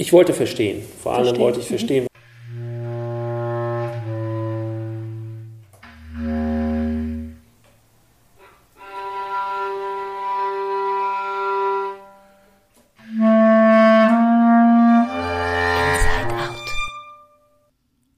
ich 0.00 0.14
wollte 0.14 0.32
verstehen. 0.32 0.82
Vor 1.02 1.12
allem 1.12 1.24
verstehen. 1.24 1.42
wollte 1.42 1.60
ich 1.60 1.66
verstehen. 1.66 2.06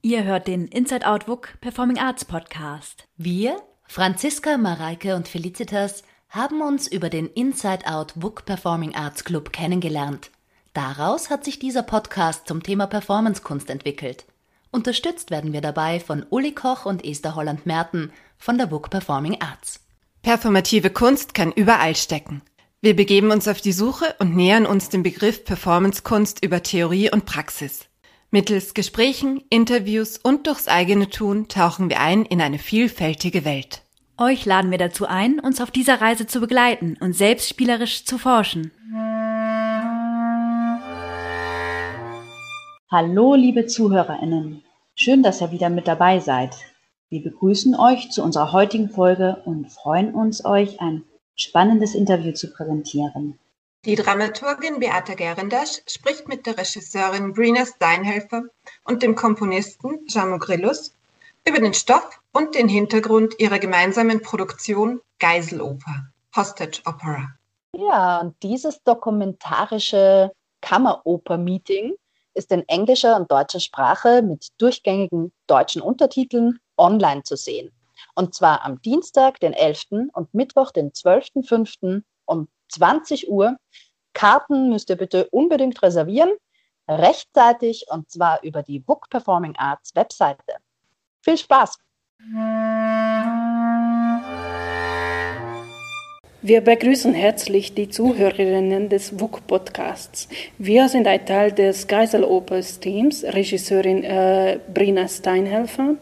Ihr 0.01 0.23
hört 0.23 0.47
den 0.47 0.67
Inside 0.67 1.05
Out 1.05 1.27
WUK 1.27 1.59
Performing 1.59 1.97
Arts 1.97 2.23
Podcast. 2.23 3.03
Wir, 3.17 3.57
Franziska, 3.87 4.57
Mareike 4.57 5.15
und 5.17 5.27
Felicitas, 5.27 6.03
haben 6.29 6.61
uns 6.61 6.87
über 6.87 7.09
den 7.09 7.27
Inside 7.27 7.85
Out 7.87 8.13
WUK 8.15 8.45
Performing 8.45 8.95
Arts 8.95 9.25
Club 9.25 9.51
kennengelernt. 9.51 10.31
Daraus 10.73 11.29
hat 11.29 11.45
sich 11.45 11.59
dieser 11.59 11.83
Podcast 11.83 12.47
zum 12.47 12.63
Thema 12.63 12.87
Performancekunst 12.87 13.69
entwickelt. 13.69 14.25
Unterstützt 14.71 15.29
werden 15.29 15.53
wir 15.53 15.61
dabei 15.61 15.99
von 15.99 16.25
Uli 16.31 16.51
Koch 16.51 16.87
und 16.87 17.05
Esther 17.05 17.35
Holland-Merten 17.35 18.11
von 18.39 18.57
der 18.57 18.71
WUK 18.71 18.89
Performing 18.89 19.39
Arts. 19.39 19.81
Performative 20.23 20.89
Kunst 20.89 21.35
kann 21.35 21.51
überall 21.51 21.95
stecken. 21.95 22.41
Wir 22.81 22.95
begeben 22.95 23.29
uns 23.29 23.47
auf 23.47 23.61
die 23.61 23.71
Suche 23.71 24.15
und 24.17 24.35
nähern 24.35 24.65
uns 24.65 24.89
dem 24.89 25.03
Begriff 25.03 25.45
Performancekunst 25.45 26.43
über 26.43 26.63
Theorie 26.63 27.11
und 27.11 27.25
Praxis. 27.25 27.85
Mittels 28.31 28.73
Gesprächen, 28.73 29.43
Interviews 29.51 30.17
und 30.17 30.47
durchs 30.47 30.67
eigene 30.67 31.07
Tun 31.07 31.49
tauchen 31.49 31.91
wir 31.91 31.99
ein 31.99 32.25
in 32.25 32.41
eine 32.41 32.57
vielfältige 32.57 33.45
Welt. 33.45 33.83
Euch 34.17 34.45
laden 34.45 34.71
wir 34.71 34.79
dazu 34.79 35.05
ein, 35.05 35.39
uns 35.39 35.61
auf 35.61 35.69
dieser 35.69 36.01
Reise 36.01 36.25
zu 36.25 36.39
begleiten 36.39 36.97
und 36.99 37.13
selbst 37.13 37.47
spielerisch 37.47 38.05
zu 38.05 38.17
forschen. 38.17 38.71
Hallo, 42.95 43.33
liebe 43.33 43.65
ZuhörerInnen. 43.65 44.63
Schön, 44.93 45.23
dass 45.23 45.41
ihr 45.41 45.49
wieder 45.49 45.71
mit 45.71 45.87
dabei 45.87 46.19
seid. 46.19 46.55
Wir 47.09 47.23
begrüßen 47.23 47.75
euch 47.75 48.11
zu 48.11 48.21
unserer 48.21 48.51
heutigen 48.51 48.87
Folge 48.87 49.41
und 49.45 49.71
freuen 49.71 50.13
uns, 50.13 50.45
euch 50.45 50.79
ein 50.79 51.03
spannendes 51.35 51.95
Interview 51.95 52.33
zu 52.33 52.53
präsentieren. 52.53 53.39
Die 53.83 53.95
Dramaturgin 53.95 54.79
Beata 54.79 55.15
Gerendasch 55.15 55.81
spricht 55.87 56.27
mit 56.27 56.45
der 56.45 56.55
Regisseurin 56.59 57.33
Brina 57.33 57.65
Steinhelfer 57.65 58.43
und 58.83 59.01
dem 59.01 59.15
Komponisten 59.15 60.05
Jamo 60.07 60.37
Grillus 60.37 60.93
über 61.47 61.57
den 61.57 61.73
Stoff 61.73 62.21
und 62.31 62.53
den 62.53 62.69
Hintergrund 62.69 63.39
ihrer 63.39 63.57
gemeinsamen 63.57 64.21
Produktion 64.21 65.01
Geiseloper, 65.17 66.11
Hostage 66.35 66.83
Opera. 66.85 67.29
Ja, 67.75 68.19
und 68.19 68.35
dieses 68.43 68.83
dokumentarische 68.83 70.31
Kammeroper-Meeting 70.61 71.95
ist 72.33 72.51
in 72.51 72.67
englischer 72.67 73.15
und 73.15 73.31
deutscher 73.31 73.59
Sprache 73.59 74.21
mit 74.21 74.49
durchgängigen 74.57 75.31
deutschen 75.47 75.81
Untertiteln 75.81 76.59
online 76.77 77.23
zu 77.23 77.35
sehen. 77.35 77.71
Und 78.15 78.33
zwar 78.33 78.63
am 78.65 78.81
Dienstag, 78.81 79.39
den 79.39 79.53
11. 79.53 80.09
und 80.13 80.33
Mittwoch, 80.33 80.71
den 80.71 80.91
12.05. 80.91 82.03
um 82.25 82.47
20 82.69 83.29
Uhr. 83.29 83.57
Karten 84.13 84.69
müsst 84.69 84.89
ihr 84.89 84.97
bitte 84.97 85.27
unbedingt 85.29 85.81
reservieren, 85.81 86.31
rechtzeitig 86.87 87.85
und 87.89 88.09
zwar 88.09 88.43
über 88.43 88.61
die 88.61 88.79
Book 88.79 89.09
Performing 89.09 89.55
Arts 89.57 89.95
Webseite. 89.95 90.57
Viel 91.21 91.37
Spaß! 91.37 91.77
Wir 96.45 96.59
begrüßen 96.59 97.13
herzlich 97.13 97.73
die 97.73 97.87
Zuhörerinnen 97.87 98.89
des 98.89 99.17
WUK-Podcasts. 99.17 100.27
Wir 100.57 100.89
sind 100.89 101.07
ein 101.07 101.25
Teil 101.25 101.53
des 101.53 101.87
Geisel-Opers-Teams, 101.87 103.23
Regisseurin 103.23 104.03
äh, 104.03 104.59
Brina 104.73 105.07
Steinhelfer, 105.07 105.95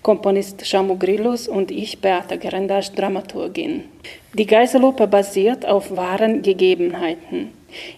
Komponist 0.00 0.64
Shamu 0.64 0.96
Grillus 0.96 1.48
und 1.48 1.72
ich, 1.72 2.00
Beata 2.00 2.36
Gerendasch, 2.36 2.92
Dramaturgin. 2.92 3.86
Die 4.34 4.46
Geiseloper 4.46 5.08
basiert 5.08 5.66
auf 5.66 5.96
wahren 5.96 6.42
Gegebenheiten. 6.42 7.50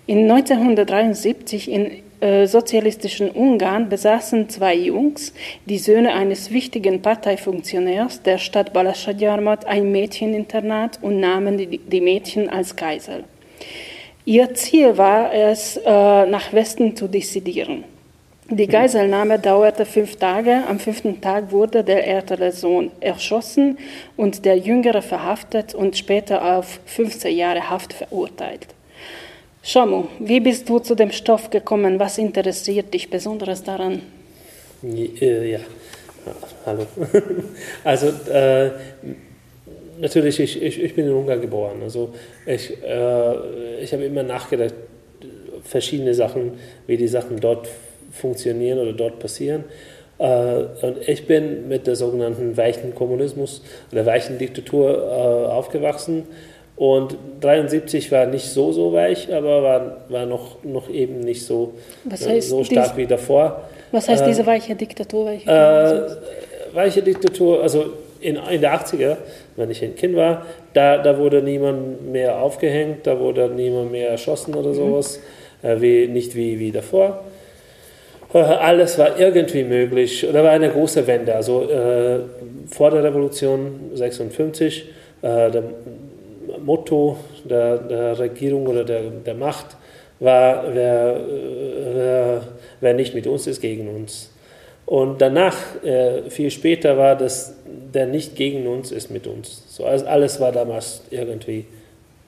In 0.06 0.22
1973 0.22 1.70
in 1.70 1.91
äh, 2.20 2.47
sozialistischen 2.47 3.31
Ungarn 3.31 3.88
besaßen 3.88 4.48
zwei 4.48 4.75
Jungs, 4.75 5.32
die 5.64 5.78
Söhne 5.78 6.12
eines 6.12 6.50
wichtigen 6.50 7.00
Parteifunktionärs 7.00 8.22
der 8.22 8.38
Stadt 8.38 8.72
Balassagyarmat, 8.72 9.66
ein 9.66 9.91
Mädcheninternat 9.91 10.98
und 11.03 11.19
nahmen 11.19 11.56
die, 11.56 12.00
Mädchen 12.00 12.50
als 12.50 12.76
Geisel. 12.76 13.25
Ihr 14.26 14.54
Ziel 14.54 14.98
war 14.98 15.32
es, 15.32 15.78
äh, 15.78 15.91
nach 16.26 16.53
Westen 16.53 16.94
zu 16.94 17.09
dissidieren. 17.09 17.84
Die 18.50 18.66
Geiselnahme 18.66 19.38
dauerte 19.38 19.86
fünf 19.86 20.16
Tage. 20.16 20.64
Am 20.69 20.80
fünften 20.80 21.20
Tag 21.20 21.53
wurde 21.53 21.84
der 21.84 22.06
ältere 22.06 22.50
Sohn 22.50 22.91
erschossen 23.00 23.78
und 24.16 24.44
der 24.44 24.59
jüngere 24.59 25.03
verhaftet 25.03 25.72
und 25.72 25.97
später 25.97 26.59
auf 26.59 26.80
15 26.84 27.36
Jahre 27.36 27.70
Haft 27.70 27.92
verurteilt. 27.92 28.66
Shamu, 29.62 30.04
wie 30.19 30.41
bist 30.41 30.69
du 30.69 30.78
zu 30.78 30.94
dem 30.94 31.10
Stoff 31.10 31.50
gekommen? 31.50 31.98
Was 32.00 32.16
interessiert 32.16 32.94
dich 32.94 33.10
besonders 33.10 33.62
daran? 33.62 34.00
Äh, 34.82 35.53
ja, 35.53 35.59
hallo. 36.65 36.87
Also 37.84 38.06
äh, 38.31 38.71
natürlich, 40.00 40.41
ich, 40.41 40.62
ich, 40.62 40.82
ich 40.82 40.94
bin 40.94 41.06
in 41.06 41.12
Ungarn 41.12 41.43
geboren. 41.43 41.82
Also 41.82 42.15
ich, 42.47 42.71
äh, 42.82 43.82
ich 43.82 43.93
habe 43.93 44.04
immer 44.04 44.22
nachgedacht, 44.22 44.75
verschiedene 45.62 46.15
Sachen, 46.15 46.53
wie 46.87 46.97
die 46.97 47.09
Sachen 47.09 47.38
dort 47.38 47.69
funktionieren 48.12 48.78
oder 48.78 48.94
dort 48.94 49.19
passieren. 49.19 49.65
Äh, 50.19 50.65
und 50.81 51.06
ich 51.06 51.27
bin 51.27 51.69
mit 51.69 51.87
der 51.87 51.97
sogenannten 51.97 52.56
weichen 52.56 52.94
Kommunismus 52.94 53.62
oder 53.92 54.06
weichen 54.06 54.38
Diktatur 54.38 54.91
äh, 54.91 55.50
aufgewachsen 55.53 56.25
und 56.80 57.18
73 57.42 58.10
war 58.10 58.24
nicht 58.24 58.46
so, 58.46 58.72
so 58.72 58.94
weich, 58.94 59.30
aber 59.30 59.62
war, 59.62 59.96
war 60.08 60.24
noch, 60.24 60.64
noch 60.64 60.88
eben 60.88 61.20
nicht 61.20 61.44
so, 61.44 61.74
heißt, 62.10 62.48
so 62.48 62.64
stark 62.64 62.96
wie 62.96 63.06
davor. 63.06 63.64
Was 63.92 64.08
heißt 64.08 64.22
äh, 64.22 64.28
diese 64.28 64.46
weiche 64.46 64.74
Diktatur? 64.74 65.26
Weiche, 65.26 65.50
äh, 65.50 66.74
weiche 66.74 67.02
Diktatur, 67.02 67.62
also 67.62 67.84
in, 68.20 68.36
in 68.36 68.62
der 68.62 68.80
80er, 68.80 69.18
wenn 69.56 69.70
ich 69.70 69.84
ein 69.84 69.94
Kind 69.94 70.16
war, 70.16 70.46
da, 70.72 70.96
da 70.96 71.18
wurde 71.18 71.42
niemand 71.42 72.10
mehr 72.10 72.41
aufgehängt, 72.41 73.06
da 73.06 73.20
wurde 73.20 73.50
niemand 73.50 73.92
mehr 73.92 74.08
erschossen 74.08 74.54
oder 74.54 74.70
mhm. 74.70 74.74
sowas, 74.74 75.20
äh, 75.60 75.78
wie, 75.82 76.06
nicht 76.06 76.34
wie, 76.34 76.58
wie 76.58 76.72
davor. 76.72 77.24
Äh, 78.32 78.38
alles 78.38 78.97
war 78.97 79.20
irgendwie 79.20 79.64
möglich. 79.64 80.26
Da 80.32 80.42
war 80.42 80.52
eine 80.52 80.70
große 80.70 81.06
Wende. 81.06 81.34
Also 81.34 81.68
äh, 81.68 82.20
vor 82.70 82.91
der 82.91 83.04
Revolution 83.04 83.91
56, 83.92 84.86
äh, 85.20 85.50
der, 85.50 85.62
Motto 86.65 87.16
der, 87.44 87.78
der 87.78 88.19
Regierung 88.19 88.66
oder 88.66 88.84
der, 88.84 89.03
der 89.03 89.34
Macht 89.34 89.76
war, 90.19 90.65
wer, 90.75 91.21
wer, 91.94 92.43
wer, 92.81 92.94
nicht 92.94 93.15
mit 93.15 93.26
uns 93.26 93.47
ist, 93.47 93.60
gegen 93.60 93.88
uns. 93.88 94.31
Und 94.87 95.21
danach, 95.21 95.56
äh, 95.84 96.28
viel 96.31 96.50
später, 96.50 96.98
war 96.98 97.16
das, 97.16 97.54
der 97.94 98.06
nicht 98.06 98.37
gegen 98.37 98.66
uns 98.66 98.93
ist 98.93 99.10
mit 99.10 99.26
uns. 99.26 99.65
So, 99.69 99.84
also 99.84 100.06
alles 100.06 100.41
war 100.41 100.53
damals 100.53 101.03
irgendwie 101.10 101.65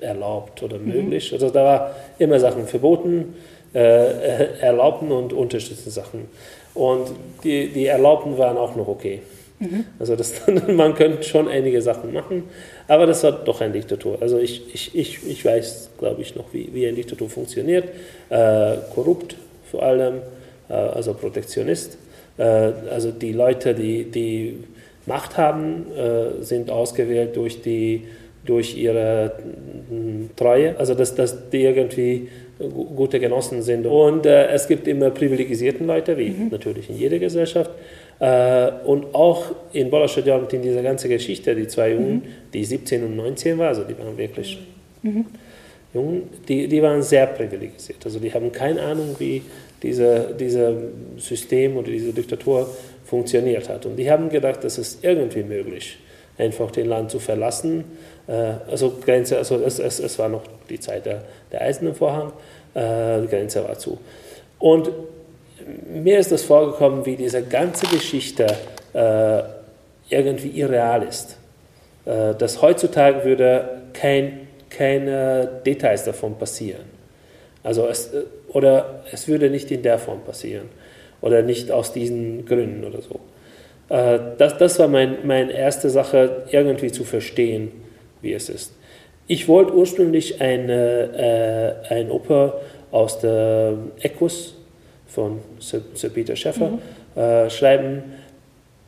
erlaubt 0.00 0.62
oder 0.62 0.78
mhm. 0.78 0.88
möglich. 0.88 1.31
Mhm. 1.31 1.34
Also 1.37 1.50
da 1.50 1.64
war 1.64 1.97
immer 2.19 2.38
Sachen 2.41 2.66
verboten, 2.66 3.34
äh, 3.75 4.59
erlaubten 4.60 5.12
und 5.12 5.32
unterstützten 5.32 5.91
Sachen. 5.91 6.28
Und 6.75 7.12
die, 7.44 7.69
die 7.69 7.87
Erlaubten 7.87 8.38
waren 8.38 8.56
auch 8.56 8.76
noch 8.76 8.88
okay. 8.88 9.20
Mhm. 9.62 9.84
Also 9.98 10.16
das, 10.16 10.42
man 10.68 10.94
könnte 10.94 11.22
schon 11.22 11.48
einige 11.48 11.80
Sachen 11.80 12.12
machen, 12.12 12.44
aber 12.88 13.06
das 13.06 13.22
war 13.22 13.32
doch 13.32 13.60
eine 13.60 13.72
Diktatur. 13.72 14.18
Also 14.20 14.38
ich, 14.38 14.74
ich, 14.74 14.94
ich, 14.94 15.26
ich 15.26 15.44
weiß, 15.44 15.90
glaube 15.98 16.22
ich, 16.22 16.34
noch, 16.34 16.52
wie, 16.52 16.68
wie 16.72 16.86
eine 16.86 16.96
Diktatur 16.96 17.30
funktioniert. 17.30 17.84
Äh, 18.28 18.76
korrupt 18.94 19.36
vor 19.70 19.82
allem, 19.82 20.16
äh, 20.68 20.74
also 20.74 21.14
Protektionist. 21.14 21.96
Äh, 22.37 22.42
also 22.42 23.10
die 23.12 23.32
Leute, 23.32 23.75
die, 23.75 24.04
die 24.04 24.58
Macht 25.06 25.37
haben, 25.38 25.87
äh, 25.96 26.42
sind 26.42 26.70
ausgewählt 26.70 27.37
durch, 27.37 27.62
die, 27.62 28.04
durch 28.44 28.76
ihre 28.76 29.32
hm, 29.88 30.31
Treue, 30.37 30.78
also 30.78 30.94
dass, 30.94 31.14
dass 31.14 31.50
die 31.50 31.62
irgendwie 31.62 32.28
gute 32.96 33.19
Genossen 33.20 33.62
sind. 33.62 33.87
Und 33.87 34.26
äh, 34.26 34.48
es 34.48 34.69
gibt 34.69 34.87
immer 34.87 35.10
privilegisierten 35.10 35.87
Leute, 35.87 36.16
wie 36.19 36.31
mhm. 36.31 36.48
natürlich 36.50 36.90
in 36.90 36.96
jeder 36.96 37.19
Gesellschaft. 37.19 37.70
Äh, 38.22 38.70
und 38.84 39.16
auch 39.16 39.46
in 39.72 39.90
Bolashadjad, 39.90 40.52
in 40.52 40.62
dieser 40.62 40.80
ganzen 40.80 41.10
Geschichte, 41.10 41.56
die 41.56 41.66
zwei 41.66 41.90
Jungen, 41.90 42.14
mhm. 42.14 42.22
die 42.54 42.64
17 42.64 43.04
und 43.04 43.16
19 43.16 43.58
waren, 43.58 43.66
also 43.66 43.82
die 43.82 43.98
waren 43.98 44.16
wirklich 44.16 44.60
mhm. 45.02 45.26
jung, 45.92 46.22
die, 46.46 46.69
die 46.69 46.80
waren 46.80 47.02
sehr 47.02 47.26
privilegisiert. 47.26 47.98
Also 48.04 48.20
die 48.20 48.32
haben 48.32 48.52
keine 48.52 48.80
Ahnung, 48.80 49.16
wie 49.19 49.42
dieses 49.82 50.36
diese 50.38 50.92
System 51.16 51.76
oder 51.76 51.90
diese 51.90 52.12
Diktatur 52.12 52.70
funktioniert 53.04 53.69
hat. 53.69 53.86
Und 53.86 53.96
die 53.96 54.08
haben 54.08 54.28
gedacht, 54.28 54.62
das 54.62 54.78
ist 54.78 55.02
irgendwie 55.02 55.42
möglich, 55.42 55.98
einfach 56.38 56.70
den 56.70 56.86
Land 56.86 57.10
zu 57.10 57.18
verlassen. 57.18 57.82
Äh, 58.28 58.52
also 58.70 58.98
Grenze, 59.04 59.38
also 59.38 59.56
es, 59.56 59.80
es, 59.80 59.98
es 59.98 60.16
war 60.20 60.28
noch 60.28 60.44
die 60.70 60.78
Zeit 60.78 61.06
der, 61.06 61.25
der 61.50 61.62
Eisernen 61.62 61.96
Vorhang, 61.96 62.32
äh, 62.75 63.20
die 63.22 63.26
Grenze 63.26 63.64
war 63.64 63.76
zu. 63.76 63.98
Und 64.60 64.92
mir 65.93 66.19
ist 66.19 66.32
das 66.32 66.43
vorgekommen, 66.43 67.05
wie 67.06 67.17
diese 67.17 67.43
ganze 67.43 67.87
Geschichte 67.87 68.47
äh, 68.93 69.43
irgendwie 70.09 70.49
irreal 70.49 71.03
ist. 71.03 71.38
Äh, 72.05 72.35
dass 72.35 72.61
heutzutage 72.62 73.25
würde 73.25 73.82
kein, 73.93 74.49
keine 74.70 75.49
Details 75.64 76.05
davon 76.05 76.37
passieren. 76.37 76.85
Also 77.62 77.87
es, 77.87 78.12
äh, 78.12 78.23
oder 78.49 79.05
es 79.12 79.29
würde 79.29 79.50
nicht 79.50 79.70
in 79.70 79.82
der 79.82 79.99
Form 79.99 80.23
passieren 80.23 80.69
oder 81.20 81.43
nicht 81.43 81.70
aus 81.70 81.93
diesen 81.93 82.44
Gründen 82.44 82.85
oder 82.85 83.00
so. 83.03 83.20
Äh, 83.88 84.19
das, 84.38 84.59
das 84.59 84.79
war 84.79 84.88
meine 84.88 85.19
mein 85.23 85.50
erste 85.50 85.91
Sache, 85.91 86.44
irgendwie 86.50 86.91
zu 86.91 87.05
verstehen, 87.05 87.70
wie 88.20 88.32
es 88.32 88.49
ist. 88.49 88.75
Ich 89.29 89.49
wollte 89.49 89.75
ursprünglich 89.75 90.41
eine, 90.41 91.85
äh, 91.88 91.94
ein 91.94 92.11
Oper 92.11 92.61
aus 92.91 93.20
der 93.20 93.75
Equus 94.03 94.56
von 95.12 95.41
Sir, 95.59 95.82
Sir 95.94 96.11
Peter 96.11 96.37
Schäffer 96.37 96.70
mhm. 96.70 97.20
äh, 97.20 97.50
schreiben, 97.50 98.03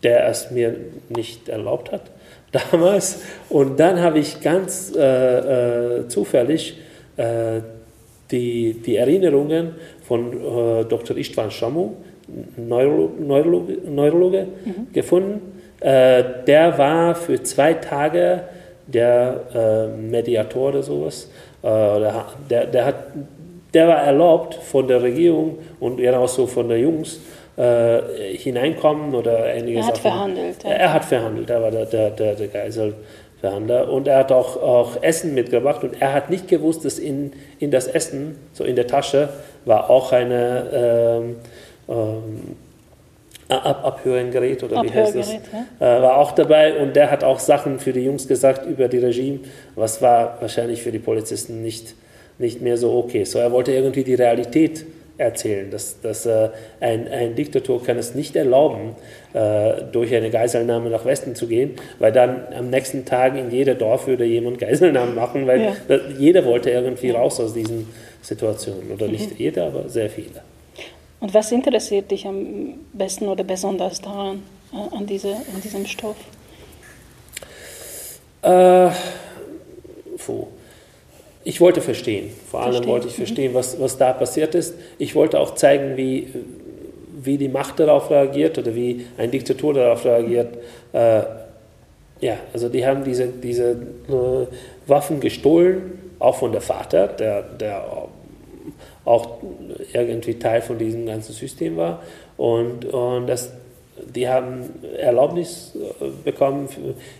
der 0.02 0.28
es 0.28 0.50
mir 0.50 0.76
nicht 1.08 1.48
erlaubt 1.48 1.92
hat 1.92 2.02
damals. 2.70 3.22
Und 3.48 3.78
dann 3.80 4.00
habe 4.00 4.18
ich 4.18 4.40
ganz 4.40 4.92
äh, 4.94 6.00
äh, 6.00 6.08
zufällig 6.08 6.78
äh, 7.16 7.60
die, 8.30 8.74
die 8.74 8.96
Erinnerungen 8.96 9.74
von 10.02 10.32
äh, 10.32 10.84
Dr. 10.84 11.16
Istvan 11.16 11.50
Shamu, 11.50 11.94
Neurologe, 12.56 13.22
Neurologe, 13.22 13.78
Neurologe 13.86 14.46
mhm. 14.64 14.92
gefunden. 14.92 15.60
Äh, 15.80 16.24
der 16.46 16.78
war 16.78 17.14
für 17.14 17.42
zwei 17.42 17.74
Tage 17.74 18.44
der 18.86 19.90
Mediator 19.98 20.68
oder 20.68 20.82
sowas. 20.82 21.30
der, 21.62 22.66
der, 22.66 22.84
hat, 22.84 22.96
der 23.74 23.88
war 23.88 24.02
erlaubt 24.02 24.54
von 24.54 24.88
der 24.88 25.02
Regierung 25.02 25.58
und 25.80 25.96
genauso 25.96 26.46
von 26.46 26.68
der 26.68 26.78
Jungs, 26.78 27.20
äh, 27.56 28.00
hineinkommen 28.36 29.14
oder 29.14 29.44
einige 29.44 29.78
Er 29.78 29.86
hat 29.86 29.96
Sachen. 29.96 30.10
verhandelt. 30.10 30.64
Ja. 30.64 30.70
Er 30.70 30.92
hat 30.92 31.04
verhandelt, 31.04 31.50
er 31.50 31.62
war 31.62 31.70
der, 31.70 31.86
der, 31.86 32.10
der, 32.10 32.34
der 32.34 32.48
Geiselverhandler. 32.48 33.92
Und 33.92 34.08
er 34.08 34.18
hat 34.18 34.32
auch, 34.32 34.60
auch 34.60 35.02
Essen 35.02 35.34
mitgebracht 35.34 35.84
und 35.84 36.00
er 36.00 36.12
hat 36.12 36.30
nicht 36.30 36.48
gewusst, 36.48 36.84
dass 36.84 36.98
in, 36.98 37.32
in 37.58 37.70
das 37.70 37.86
Essen, 37.86 38.38
so 38.52 38.64
in 38.64 38.76
der 38.76 38.86
Tasche, 38.86 39.28
war 39.64 39.90
auch 39.90 40.12
eine 40.12 41.20
ähm, 41.20 41.36
ähm, 41.88 42.56
Ab 43.46 43.84
Abhörgerät 43.84 44.62
oder 44.62 44.82
wie 44.82 44.90
heißt 44.90 45.16
das? 45.16 45.34
Ja. 45.34 45.98
Äh, 45.98 46.02
war 46.02 46.16
auch 46.16 46.32
dabei 46.32 46.80
und 46.80 46.96
der 46.96 47.10
hat 47.10 47.22
auch 47.22 47.38
Sachen 47.38 47.78
für 47.78 47.92
die 47.92 48.00
Jungs 48.00 48.26
gesagt 48.26 48.66
über 48.66 48.88
die 48.88 48.98
Regime, 48.98 49.40
was 49.74 50.00
war 50.00 50.38
wahrscheinlich 50.40 50.82
für 50.82 50.90
die 50.90 50.98
Polizisten 50.98 51.60
nicht, 51.60 51.94
nicht 52.38 52.60
mehr 52.60 52.76
so 52.76 52.92
okay. 52.96 53.24
So 53.24 53.38
er 53.38 53.52
wollte 53.52 53.72
irgendwie 53.72 54.04
die 54.04 54.14
Realität 54.14 54.84
erzählen. 55.18 55.70
Dass, 55.70 56.00
dass 56.00 56.26
äh, 56.26 56.50
ein, 56.80 57.08
ein 57.08 57.34
Diktator 57.34 57.82
kann 57.82 57.98
es 57.98 58.14
nicht 58.14 58.36
erlauben, 58.36 58.96
äh, 59.32 59.82
durch 59.92 60.14
eine 60.14 60.30
Geiselnahme 60.30 60.90
nach 60.90 61.04
Westen 61.04 61.34
zu 61.34 61.46
gehen, 61.46 61.74
weil 61.98 62.12
dann 62.12 62.42
am 62.56 62.70
nächsten 62.70 63.04
Tag 63.04 63.36
in 63.36 63.50
jeder 63.50 63.74
Dorf 63.74 64.06
würde 64.06 64.24
jemand 64.24 64.58
Geiselnahmen 64.60 65.14
machen, 65.14 65.46
weil 65.46 65.74
ja. 65.88 66.00
jeder 66.18 66.44
wollte 66.44 66.70
irgendwie 66.70 67.10
raus 67.10 67.40
aus 67.40 67.54
diesen 67.54 67.88
Situationen. 68.22 68.90
Oder 68.92 69.08
nicht 69.08 69.30
mhm. 69.30 69.36
jeder, 69.38 69.66
aber 69.66 69.88
sehr 69.88 70.10
viele. 70.10 70.42
Und 71.20 71.32
was 71.32 71.52
interessiert 71.52 72.10
dich 72.10 72.26
am 72.26 72.74
besten 72.92 73.28
oder 73.28 73.44
besonders 73.44 74.00
daran, 74.00 74.42
äh, 74.72 74.96
an, 74.96 75.06
diese, 75.06 75.30
an 75.30 75.60
diesem 75.62 75.86
Stoff? 75.86 76.16
Äh, 78.42 78.90
puh 80.18 80.48
ich 81.44 81.60
wollte 81.60 81.80
verstehen. 81.80 82.30
Vor 82.50 82.60
allem 82.60 82.72
verstehen. 82.72 82.90
wollte 82.90 83.08
ich 83.08 83.14
verstehen, 83.14 83.52
mhm. 83.52 83.56
was, 83.56 83.78
was 83.78 83.98
da 83.98 84.12
passiert 84.12 84.54
ist. 84.54 84.74
Ich 84.98 85.14
wollte 85.14 85.38
auch 85.38 85.54
zeigen, 85.54 85.96
wie, 85.96 86.28
wie 87.22 87.38
die 87.38 87.48
Macht 87.48 87.78
darauf 87.78 88.10
reagiert 88.10 88.58
oder 88.58 88.74
wie 88.74 89.06
ein 89.18 89.30
Diktator 89.30 89.74
darauf 89.74 90.04
reagiert. 90.04 90.56
Äh, 90.92 91.22
ja, 92.20 92.38
also 92.52 92.68
die 92.68 92.86
haben 92.86 93.04
diese, 93.04 93.26
diese 93.28 93.72
äh, 93.72 94.46
Waffen 94.86 95.20
gestohlen, 95.20 95.98
auch 96.18 96.36
von 96.36 96.52
der 96.52 96.62
Vater, 96.62 97.08
der, 97.08 97.42
der 97.42 97.84
auch 99.04 99.38
irgendwie 99.92 100.38
Teil 100.38 100.62
von 100.62 100.78
diesem 100.78 101.04
ganzen 101.04 101.34
System 101.34 101.76
war. 101.76 102.02
Und, 102.38 102.86
und 102.86 103.26
das, 103.26 103.52
die 104.14 104.28
haben 104.28 104.70
Erlaubnis 104.96 105.76
bekommen, 106.24 106.68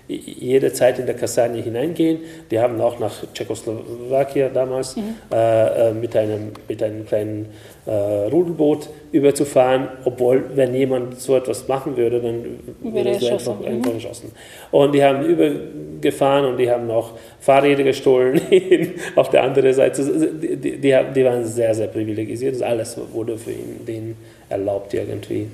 jede 0.09 0.73
Zeit 0.73 0.99
in 0.99 1.07
der 1.07 1.15
Kastanie 1.15 1.63
hineingehen. 1.63 2.21
Die 2.51 2.59
haben 2.59 2.81
auch 2.81 2.99
nach 2.99 3.13
Tschechoslowakien 3.33 4.53
damals 4.53 4.97
mhm. 4.97 5.17
äh, 5.31 5.93
mit, 5.93 6.17
einem, 6.17 6.53
mit 6.69 6.83
einem 6.83 7.07
kleinen 7.07 7.47
äh, 7.87 7.91
Rudelboot 7.91 8.89
überzufahren, 9.13 9.89
obwohl, 10.05 10.45
wenn 10.55 10.75
jemand 10.75 11.21
so 11.21 11.37
etwas 11.37 11.69
machen 11.69 11.97
würde, 11.97 12.21
dann 12.21 12.45
würde 12.83 13.11
er 13.11 13.21
so 13.21 13.29
einfach, 13.29 13.61
mhm. 13.61 13.67
einfach 13.67 13.93
geschossen. 13.93 14.33
Und 14.71 14.95
die 14.95 15.05
haben 15.05 15.25
übergefahren 15.25 16.47
und 16.47 16.57
die 16.57 16.71
haben 16.71 16.91
auch 16.91 17.13
Fahrräder 17.41 17.83
gestohlen 17.83 18.41
auf 19.17 19.31
der 19.31 19.43
anderen 19.43 19.73
Seite. 19.73 20.03
Die, 20.03 20.57
die, 20.57 20.79
die, 20.81 21.25
waren 21.25 21.45
sehr, 21.45 21.75
sehr 21.75 21.89
privilegisiert. 21.89 22.63
Alles 22.63 22.99
wurde 23.13 23.37
für 23.37 23.53
ihn, 23.53 23.85
denen 23.87 24.17
erlaubt 24.49 24.95
irgendwie. 24.95 25.49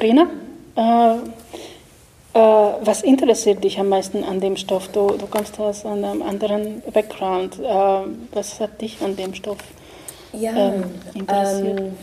Rina, 0.00 0.30
äh, 0.76 1.16
äh, 2.32 2.38
was 2.38 3.02
interessiert 3.02 3.64
dich 3.64 3.78
am 3.78 3.88
meisten 3.88 4.24
an 4.24 4.40
dem 4.40 4.56
Stoff? 4.56 4.88
Du, 4.88 5.08
du 5.16 5.26
kommst 5.26 5.58
aus 5.58 5.84
einem 5.84 6.22
anderen 6.22 6.82
Background. 6.92 7.58
Äh, 7.58 7.64
was 8.32 8.60
hat 8.60 8.80
dich 8.80 9.00
an 9.02 9.16
dem 9.16 9.34
Stoff 9.34 9.58
ja, 10.32 10.52
ähm, 10.74 10.84
interessiert? 11.14 11.80
Ähm, 11.80 11.96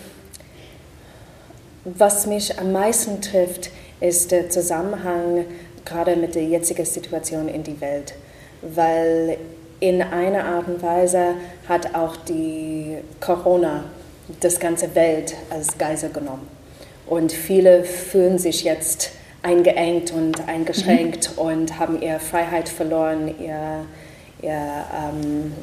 was 1.85 2.27
mich 2.27 2.59
am 2.59 2.74
meisten 2.74 3.21
trifft, 3.21 3.69
ist 4.01 4.31
der 4.31 4.50
Zusammenhang 4.50 5.45
gerade 5.85 6.18
mit 6.18 6.35
der 6.35 6.44
jetzigen 6.44 6.85
Situation 6.85 7.47
in 7.47 7.63
die 7.63 7.80
Welt. 7.80 8.13
Weil 8.62 9.38
in 9.80 10.01
einer 10.01 10.44
Art 10.44 10.68
und 10.68 10.81
Weise 10.81 11.35
hat 11.69 11.95
auch 11.95 12.18
die 12.18 12.97
Corona 13.21 13.85
das 14.41 14.59
ganze 14.59 14.94
Welt 14.95 15.35
als 15.50 15.77
Geisel 15.77 16.09
genommen. 16.09 16.47
Und 17.06 17.31
viele 17.31 17.85
fühlen 17.85 18.38
sich 18.38 18.63
jetzt 18.63 19.12
eingeengt 19.47 20.11
und 20.11 20.47
eingeschränkt 20.47 21.31
mhm. 21.35 21.41
und 21.41 21.79
haben 21.79 22.01
ihre 22.01 22.19
Freiheit 22.19 22.67
verloren, 22.67 23.33
ihr, 23.39 23.85
ihr 24.41 24.85
ähm, 24.94 25.53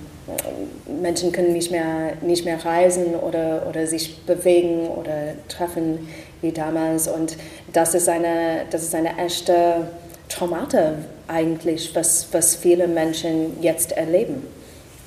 Menschen 1.03 1.33
können 1.33 1.53
nicht 1.53 1.71
mehr, 1.71 2.15
nicht 2.23 2.47
mehr 2.47 2.65
reisen 2.65 3.15
oder, 3.15 3.67
oder 3.69 3.87
sich 3.87 4.23
bewegen 4.25 4.89
oder 4.89 5.35
treffen 5.49 6.09
wie 6.41 6.51
damals. 6.51 7.09
Und 7.09 7.37
das 7.75 7.95
ist 7.95 8.09
eine, 8.09 8.63
das 8.71 8.83
ist 8.85 8.95
eine 8.95 9.19
echte 9.19 9.89
Traumata 10.31 10.95
eigentlich, 11.29 11.95
was, 11.95 12.29
was 12.33 12.57
viele 12.57 12.89
Menschen 12.89 13.63
jetzt 13.63 13.93
erleben. 13.93 14.47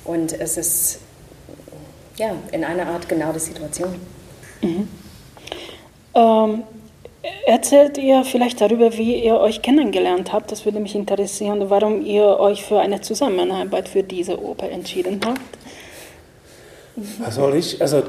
Und 0.04 0.38
es 0.38 0.56
ist 0.56 1.00
ja, 2.16 2.32
in 2.52 2.64
einer 2.64 2.86
Art 2.86 3.08
genau 3.08 3.32
die 3.32 3.40
Situation. 3.40 3.94
Mhm. 4.62 4.88
Ähm, 6.14 6.62
erzählt 7.46 7.98
ihr 7.98 8.24
vielleicht 8.24 8.60
darüber, 8.60 8.96
wie 8.96 9.24
ihr 9.24 9.38
euch 9.38 9.62
kennengelernt 9.62 10.32
habt? 10.32 10.52
Das 10.52 10.64
würde 10.64 10.80
mich 10.80 10.94
interessieren, 10.94 11.64
warum 11.68 12.04
ihr 12.04 12.38
euch 12.38 12.64
für 12.64 12.80
eine 12.80 13.00
Zusammenarbeit 13.00 13.88
für 13.88 14.02
diese 14.02 14.42
Oper 14.42 14.70
entschieden 14.70 15.20
habt. 15.24 15.40
Was 17.20 17.34
soll 17.36 17.56
ich? 17.56 17.80
Also, 17.80 18.02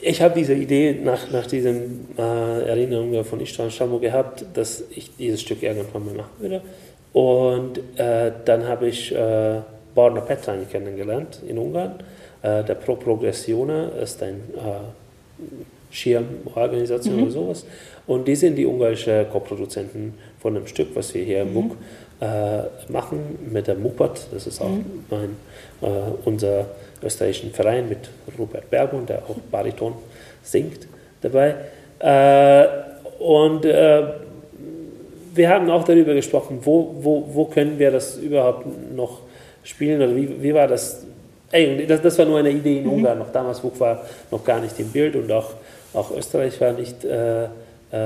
ich 0.00 0.20
habe 0.20 0.34
diese 0.34 0.54
Idee 0.54 0.98
nach, 1.02 1.30
nach 1.30 1.46
diesen 1.46 2.08
äh, 2.18 2.68
Erinnerungen 2.68 3.24
von 3.24 3.40
Istvan 3.40 3.70
Shamu 3.70 3.98
gehabt, 3.98 4.44
dass 4.54 4.82
ich 4.94 5.16
dieses 5.16 5.40
Stück 5.40 5.62
irgendwann 5.62 6.06
mal 6.06 6.14
machen 6.14 6.30
würde. 6.38 6.60
Und 7.12 7.78
äh, 7.98 8.32
dann 8.44 8.66
habe 8.66 8.88
ich 8.88 9.14
äh, 9.14 9.60
Borna 9.94 10.20
Petran 10.20 10.68
kennengelernt 10.70 11.40
in 11.46 11.58
Ungarn. 11.58 11.96
Äh, 12.42 12.64
der 12.64 12.74
Pro 12.74 12.96
Progressione 12.96 13.90
ist 14.02 14.22
ein 14.22 14.40
äh, 14.56 15.44
Schirmorganisation 15.92 17.16
mhm. 17.16 17.22
oder 17.22 17.30
sowas. 17.30 17.66
Und 18.06 18.26
die 18.26 18.34
sind 18.34 18.56
die 18.56 18.66
ungarische 18.66 19.26
Co-Produzenten 19.30 20.14
von 20.40 20.56
einem 20.56 20.66
Stück, 20.66 20.88
was 20.94 21.14
wir 21.14 21.22
hier 21.22 21.42
im 21.42 21.54
MOOC 21.54 21.70
mhm. 21.70 21.76
äh, 22.20 22.92
machen, 22.92 23.20
mit 23.52 23.68
der 23.68 23.76
Muppert. 23.76 24.26
Das 24.32 24.46
ist 24.46 24.60
auch 24.60 24.68
mhm. 24.68 25.04
mein, 25.10 25.36
äh, 25.82 25.86
unser 26.24 26.66
österreichischen 27.02 27.52
Verein 27.52 27.88
mit 27.88 27.98
Robert 28.38 28.68
Bergmann, 28.70 29.06
der 29.06 29.18
auch 29.18 29.36
Bariton 29.50 29.94
singt 30.42 30.88
dabei. 31.20 31.54
Äh, 31.98 32.66
und 33.22 33.64
äh, 33.64 34.02
wir 35.34 35.48
haben 35.48 35.70
auch 35.70 35.84
darüber 35.84 36.14
gesprochen, 36.14 36.58
wo, 36.62 36.94
wo, 37.00 37.28
wo 37.32 37.44
können 37.44 37.78
wir 37.78 37.90
das 37.90 38.16
überhaupt 38.16 38.66
noch 38.94 39.20
spielen 39.62 40.02
oder 40.02 40.16
wie, 40.16 40.42
wie 40.42 40.54
war 40.54 40.66
das? 40.66 41.06
Ey, 41.52 41.86
das, 41.86 42.02
das 42.02 42.18
war 42.18 42.24
nur 42.24 42.38
eine 42.38 42.50
Idee 42.50 42.78
in 42.78 42.84
mhm. 42.84 42.92
Ungarn, 42.92 43.18
noch 43.18 43.30
damals 43.30 43.62
WUK 43.62 43.78
war 43.78 44.02
noch 44.30 44.44
gar 44.44 44.60
nicht 44.60 44.78
im 44.80 44.88
Bild 44.88 45.14
und 45.14 45.30
auch 45.30 45.50
auch 45.94 46.10
Österreich 46.16 46.60
war 46.60 46.72
nicht 46.72 47.04
äh, 47.04 47.44
äh, 47.44 47.96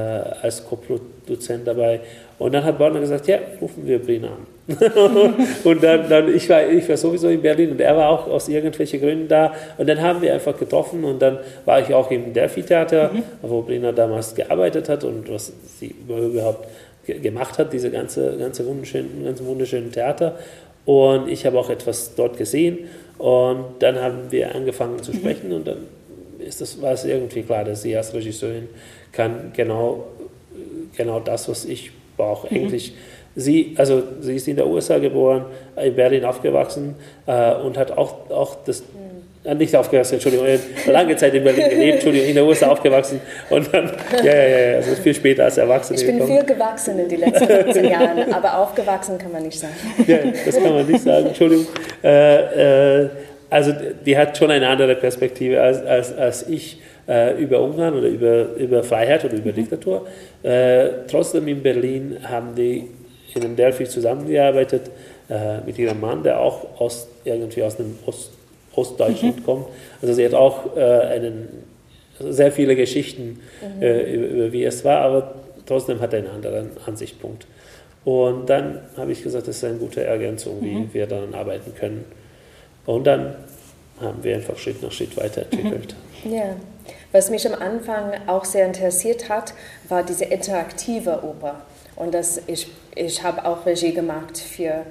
als 0.42 0.64
Co-Produzent 0.64 1.66
dabei. 1.66 2.00
Und 2.38 2.52
dann 2.52 2.64
hat 2.64 2.76
Borner 2.76 3.00
gesagt, 3.00 3.28
ja, 3.28 3.38
rufen 3.60 3.86
wir 3.86 3.98
Brina 3.98 4.28
an. 4.28 4.46
und 5.64 5.82
dann, 5.82 6.08
dann 6.08 6.34
ich, 6.34 6.48
war, 6.48 6.66
ich 6.66 6.88
war 6.88 6.96
sowieso 6.96 7.28
in 7.28 7.40
Berlin 7.40 7.70
und 7.70 7.80
er 7.80 7.96
war 7.96 8.08
auch 8.08 8.26
aus 8.26 8.48
irgendwelchen 8.48 9.00
Gründen 9.00 9.28
da. 9.28 9.54
Und 9.78 9.88
dann 9.88 10.02
haben 10.02 10.20
wir 10.20 10.34
einfach 10.34 10.58
getroffen 10.58 11.04
und 11.04 11.22
dann 11.22 11.38
war 11.64 11.80
ich 11.80 11.94
auch 11.94 12.10
im 12.10 12.32
Delphi-Theater, 12.32 13.12
mhm. 13.12 13.22
wo 13.42 13.62
Brina 13.62 13.92
damals 13.92 14.34
gearbeitet 14.34 14.88
hat 14.88 15.04
und 15.04 15.32
was 15.32 15.52
sie 15.78 15.94
überhaupt 16.08 16.66
gemacht 17.06 17.58
hat, 17.58 17.72
diese 17.72 17.90
ganze, 17.90 18.36
ganze 18.36 18.66
wunderschönen, 18.66 19.24
ganz 19.24 19.42
wunderschönen 19.42 19.92
Theater. 19.92 20.36
Und 20.86 21.28
ich 21.28 21.44
habe 21.44 21.58
auch 21.58 21.68
etwas 21.68 22.14
dort 22.14 22.38
gesehen 22.38 22.78
und 23.18 23.64
dann 23.80 24.00
haben 24.00 24.30
wir 24.30 24.54
angefangen 24.54 25.02
zu 25.02 25.12
mhm. 25.12 25.16
sprechen 25.16 25.52
und 25.52 25.66
dann 25.66 25.78
ist 26.38 26.60
das, 26.60 26.80
war 26.80 26.92
es 26.92 27.04
irgendwie 27.04 27.42
klar, 27.42 27.64
dass 27.64 27.82
sie 27.82 27.96
als 27.96 28.14
Regisseurin 28.14 28.68
kann 29.12 29.52
genau, 29.54 30.06
genau 30.96 31.20
das, 31.20 31.48
was 31.48 31.64
ich 31.64 31.90
brauche. 32.16 32.46
Mhm. 32.48 32.62
Englisch. 32.62 32.92
Sie, 33.34 33.74
also 33.76 34.02
sie 34.20 34.36
ist 34.36 34.48
in 34.48 34.56
der 34.56 34.66
USA 34.66 34.98
geboren, 34.98 35.46
in 35.76 35.94
Berlin 35.94 36.24
aufgewachsen 36.24 36.94
äh, 37.26 37.54
und 37.54 37.76
hat 37.76 37.90
auch, 37.90 38.30
auch 38.30 38.56
das 38.64 38.80
äh, 38.80 38.84
nicht 39.54 39.74
aufgewachsen, 39.76 40.14
Entschuldigung, 40.14 40.46
lange 40.86 41.16
Zeit 41.16 41.34
in 41.34 41.44
Berlin 41.44 41.68
gelebt, 41.70 41.94
Entschuldigung, 41.94 42.28
in 42.28 42.34
der 42.34 42.44
USA 42.44 42.68
aufgewachsen 42.68 43.20
und 43.50 43.72
dann, 43.72 43.92
ja, 44.22 44.34
ja, 44.34 44.48
ja, 44.48 44.76
also 44.76 44.94
viel 44.96 45.14
später 45.14 45.44
als 45.44 45.58
Erwachsene. 45.58 45.98
Ich 45.98 46.06
bin 46.06 46.18
gekommen. 46.18 46.38
viel 46.38 46.46
gewachsen 46.46 46.98
in 46.98 47.08
den 47.08 47.20
letzten 47.20 47.46
15 47.46 47.84
Jahren, 47.84 48.32
aber 48.32 48.58
aufgewachsen 48.58 49.18
kann 49.18 49.32
man 49.32 49.42
nicht 49.42 49.58
sagen. 49.58 49.74
Ja, 50.06 50.18
das 50.44 50.56
kann 50.56 50.74
man 50.74 50.86
nicht 50.86 51.02
sagen, 51.02 51.26
Entschuldigung. 51.26 51.66
Äh, 52.02 53.02
äh, 53.02 53.08
also 53.48 53.72
die 54.04 54.16
hat 54.16 54.36
schon 54.36 54.50
eine 54.50 54.68
andere 54.68 54.96
Perspektive 54.96 55.60
als, 55.60 55.84
als, 55.84 56.16
als 56.16 56.48
ich 56.48 56.80
äh, 57.08 57.40
über 57.40 57.60
Ungarn 57.60 57.94
oder 57.94 58.08
über, 58.08 58.54
über 58.56 58.82
Freiheit 58.82 59.24
oder 59.24 59.34
über 59.34 59.50
mhm. 59.50 59.56
Diktatur. 59.56 60.06
Äh, 60.42 60.88
trotzdem 61.08 61.46
in 61.48 61.62
Berlin 61.62 62.18
haben 62.24 62.54
die 62.54 62.88
in 63.34 63.42
dem 63.42 63.56
Delphi 63.56 63.84
zusammengearbeitet 63.84 64.90
äh, 65.28 65.60
mit 65.64 65.78
ihrem 65.78 66.00
Mann, 66.00 66.22
der 66.22 66.40
auch 66.40 66.80
aus, 66.80 67.08
irgendwie 67.24 67.62
aus 67.62 67.76
dem 67.76 67.98
Ost, 68.06 68.32
Ostdeutschland 68.76 69.40
mhm. 69.40 69.44
kommt. 69.44 69.66
Also 70.00 70.14
sie 70.14 70.24
hat 70.24 70.34
auch 70.34 70.76
äh, 70.76 70.80
einen, 70.80 71.48
also 72.18 72.32
sehr 72.32 72.52
viele 72.52 72.76
Geschichten 72.76 73.40
mhm. 73.60 73.82
Äh, 73.82 74.14
über, 74.14 74.26
über, 74.26 74.52
wie 74.52 74.64
es 74.64 74.84
war, 74.84 75.00
aber 75.00 75.34
trotzdem 75.66 76.00
hat 76.00 76.12
er 76.12 76.20
einen 76.20 76.28
anderen 76.28 76.70
Ansichtspunkt. 76.86 77.46
Und 78.04 78.48
dann 78.48 78.82
habe 78.96 79.10
ich 79.12 79.22
gesagt, 79.22 79.48
das 79.48 79.56
ist 79.56 79.64
eine 79.64 79.78
gute 79.78 80.04
Ergänzung, 80.04 80.62
wie 80.62 80.74
mhm. 80.74 80.94
wir 80.94 81.06
dann 81.06 81.34
arbeiten 81.34 81.74
können. 81.74 82.04
Und 82.86 83.04
dann 83.04 83.34
haben 84.00 84.22
wir 84.22 84.36
einfach 84.36 84.56
Schritt 84.58 84.82
nach 84.82 84.92
Schritt 84.92 85.16
weiterentwickelt. 85.16 85.96
Mhm. 86.24 86.32
Ja. 86.32 86.56
Was 87.12 87.30
mich 87.30 87.46
am 87.46 87.60
Anfang 87.60 88.12
auch 88.26 88.44
sehr 88.44 88.66
interessiert 88.66 89.28
hat, 89.28 89.54
war 89.88 90.02
diese 90.02 90.26
interaktive 90.26 91.22
Oper. 91.24 91.62
Und 91.96 92.14
das, 92.14 92.42
ich, 92.46 92.68
ich 92.94 93.22
habe 93.22 93.44
auch 93.44 93.66
Regie 93.66 93.92
gemacht 93.92 94.38
für 94.38 94.84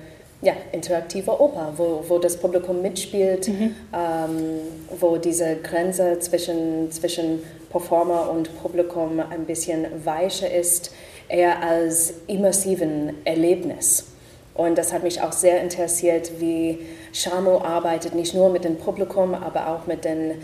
ja, 0.46 0.54
interaktive 0.72 1.42
Oper, 1.42 1.74
wo, 1.76 2.04
wo 2.08 2.20
das 2.20 2.38
Publikum 2.38 2.82
mitspielt, 2.82 3.48
mhm. 3.48 3.76
ähm, 3.94 4.60
wo 5.00 5.18
diese 5.18 5.56
Grenze 5.56 6.20
zwischen, 6.20 6.92
zwischen 6.92 7.42
Performer 7.72 8.30
und 8.30 8.56
Publikum 8.62 9.20
ein 9.20 9.46
bisschen 9.46 9.88
weicher 10.06 10.50
ist, 10.54 10.94
eher 11.28 11.64
als 11.64 12.14
immersiven 12.28 13.16
Erlebnis. 13.26 14.06
Und 14.54 14.78
das 14.78 14.94
hat 14.94 15.04
mich 15.04 15.20
auch 15.22 15.34
sehr 15.34 15.62
interessiert, 15.62 16.40
wie 16.40 16.80
Shamo 17.12 17.62
arbeitet, 17.62 18.14
nicht 18.14 18.36
nur 18.36 18.50
mit 18.50 18.64
dem 18.64 18.78
Publikum, 18.78 19.34
aber 19.34 19.68
auch 19.68 19.88
mit 19.88 20.06
den 20.06 20.32
äh, 20.32 20.36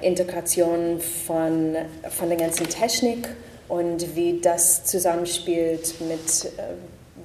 Integration 0.00 0.98
von, 0.98 1.76
von 2.08 2.28
der 2.28 2.38
ganzen 2.38 2.68
Technik 2.68 3.28
und 3.68 4.16
wie 4.16 4.40
das 4.40 4.84
zusammenspielt 4.84 5.94
mit 6.00 6.52
äh, 6.56 6.62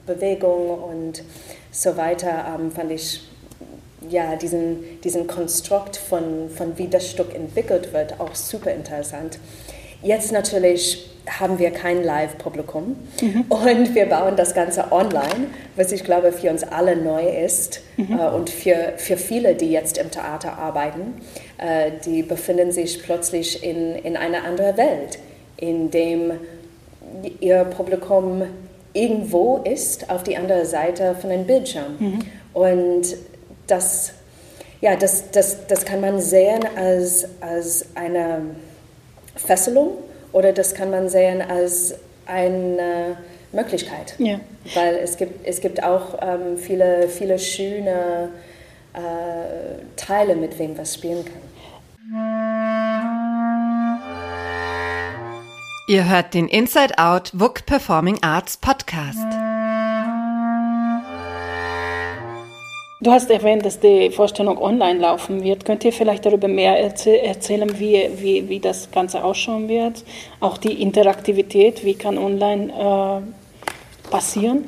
Bewegung 0.06 0.70
und 0.84 1.24
so 1.72 1.98
weiter, 1.98 2.56
ähm, 2.56 2.72
fand 2.72 2.92
ich 2.92 3.22
ja, 4.10 4.36
diesen, 4.36 5.02
diesen 5.04 5.28
Konstrukt 5.28 5.98
von, 5.98 6.50
von 6.50 6.78
wie 6.78 6.88
das 6.88 7.10
Stück 7.10 7.36
entwickelt 7.36 7.94
wird 7.94 8.20
auch 8.20 8.34
super 8.36 8.72
interessant. 8.72 9.40
Jetzt 10.02 10.32
natürlich 10.32 11.10
haben 11.28 11.60
wir 11.60 11.72
kein 11.72 12.04
Live-Publikum 12.04 12.96
mhm. 13.22 13.46
und 13.50 13.94
wir 13.94 14.06
bauen 14.06 14.36
das 14.36 14.56
Ganze 14.56 14.92
online, 14.92 15.48
was 15.76 15.92
ich 15.92 16.04
glaube 16.04 16.32
für 16.32 16.50
uns 16.50 16.64
alle 16.64 16.96
neu 16.96 17.28
ist 17.28 17.82
mhm. 17.98 18.18
äh, 18.18 18.30
und 18.30 18.50
für, 18.50 18.94
für 18.98 19.18
viele, 19.18 19.56
die 19.56 19.70
jetzt 19.72 19.98
im 19.98 20.10
Theater 20.10 20.58
arbeiten, 20.58 21.22
äh, 21.58 21.92
die 22.06 22.24
befinden 22.24 22.72
sich 22.72 23.04
plötzlich 23.04 23.64
in, 23.64 23.96
in 23.96 24.16
einer 24.16 24.46
anderen 24.46 24.78
Welt, 24.78 25.20
in 25.58 25.92
dem 25.92 26.32
ihr 27.42 27.66
Publikum 27.66 28.44
irgendwo 28.94 29.58
ist 29.58 30.10
auf 30.10 30.24
die 30.24 30.38
andere 30.38 30.66
Seite 30.66 31.16
von 31.16 31.32
einem 31.32 31.46
Bildschirm. 31.46 31.96
Mhm. 32.00 32.20
Und 32.54 33.16
das, 33.68 34.14
ja, 34.82 34.96
das, 34.96 35.32
das, 35.32 35.68
das 35.68 35.86
kann 35.86 36.02
man 36.02 36.20
sehen 36.20 36.62
als, 36.76 37.28
als 37.42 37.86
eine 37.96 38.42
Fesselung 39.36 39.92
oder 40.32 40.54
das 40.54 40.74
kann 40.74 40.90
man 40.90 41.10
sehen 41.10 41.42
als 41.42 41.96
eine 42.26 43.18
Möglichkeit. 43.52 44.16
Ja. 44.18 44.40
Weil 44.74 44.96
es 44.96 45.18
gibt, 45.18 45.48
es 45.48 45.62
gibt 45.62 45.84
auch 45.84 46.18
ähm, 46.22 46.58
viele, 46.58 47.08
viele 47.08 47.40
schöne 47.40 48.30
äh, 48.94 49.00
Teile, 49.96 50.36
mit 50.36 50.58
wem 50.60 50.78
was 50.78 50.96
spielen 50.96 51.26
kann. 51.26 52.39
Ihr 55.90 56.08
hört 56.08 56.36
den 56.36 56.48
Inside 56.48 57.00
Out 57.00 57.32
WUK 57.34 57.66
Performing 57.66 58.20
Arts 58.22 58.58
Podcast. 58.58 59.26
Du 63.02 63.10
hast 63.10 63.32
erwähnt, 63.32 63.66
dass 63.66 63.80
die 63.80 64.12
Vorstellung 64.12 64.60
online 64.60 65.00
laufen 65.00 65.44
wird. 65.44 65.66
Könnt 65.66 65.84
ihr 65.84 65.92
vielleicht 65.92 66.28
darüber 66.28 66.48
mehr 66.48 66.80
erzählen, 66.80 67.80
wie, 67.80 68.08
wie, 68.18 68.48
wie 68.48 68.60
das 68.60 68.92
Ganze 68.92 69.24
ausschauen 69.24 69.68
wird? 69.68 70.04
Auch 70.40 70.60
die 70.60 70.80
Interaktivität, 70.80 71.84
wie 71.84 71.96
kann 71.96 72.20
online 72.20 72.72
äh, 72.72 74.12
passieren? 74.12 74.66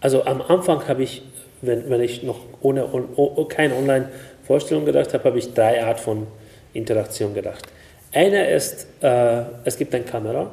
Also 0.00 0.24
am 0.24 0.42
Anfang 0.42 0.88
habe 0.88 1.04
ich, 1.04 1.22
wenn, 1.62 1.88
wenn 1.88 2.00
ich 2.00 2.24
noch 2.24 2.40
ohne, 2.62 2.84
ohne 3.14 3.46
keine 3.46 3.76
Online-Vorstellung 3.76 4.84
gedacht 4.84 5.14
habe, 5.14 5.22
habe 5.22 5.38
ich 5.38 5.54
drei 5.54 5.84
Arten 5.84 6.00
von 6.00 6.26
Interaktion 6.72 7.32
gedacht. 7.32 7.64
Einer 8.12 8.48
ist, 8.48 8.86
äh, 9.02 9.42
es 9.64 9.76
gibt 9.76 9.94
eine 9.94 10.04
Kamera, 10.04 10.50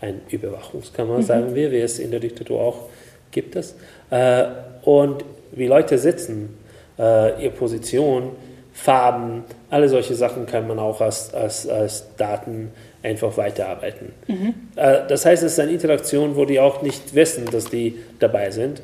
eine 0.00 0.20
Überwachungskamera, 0.30 1.18
mhm. 1.18 1.22
sagen 1.22 1.54
wir, 1.54 1.70
wie 1.70 1.80
es 1.80 1.98
in 1.98 2.10
der 2.10 2.20
Diktatur 2.20 2.60
auch 2.60 2.88
gibt 3.30 3.56
es. 3.56 3.74
Äh, 4.10 4.44
und 4.82 5.24
wie 5.52 5.66
Leute 5.66 5.98
sitzen, 5.98 6.56
äh, 6.98 7.44
ihre 7.44 7.52
Position, 7.52 8.32
Farben, 8.72 9.44
alle 9.68 9.88
solche 9.88 10.14
Sachen 10.14 10.46
kann 10.46 10.66
man 10.66 10.78
auch 10.78 11.00
als, 11.00 11.34
als, 11.34 11.68
als 11.68 12.16
Daten 12.16 12.70
einfach 13.02 13.36
weiterarbeiten. 13.36 14.12
Mhm. 14.26 14.54
Äh, 14.76 15.00
das 15.08 15.26
heißt, 15.26 15.42
es 15.42 15.52
ist 15.52 15.60
eine 15.60 15.72
Interaktion, 15.72 16.36
wo 16.36 16.44
die 16.44 16.60
auch 16.60 16.82
nicht 16.82 17.14
wissen, 17.14 17.46
dass 17.46 17.66
die 17.66 17.98
dabei 18.18 18.50
sind. 18.50 18.82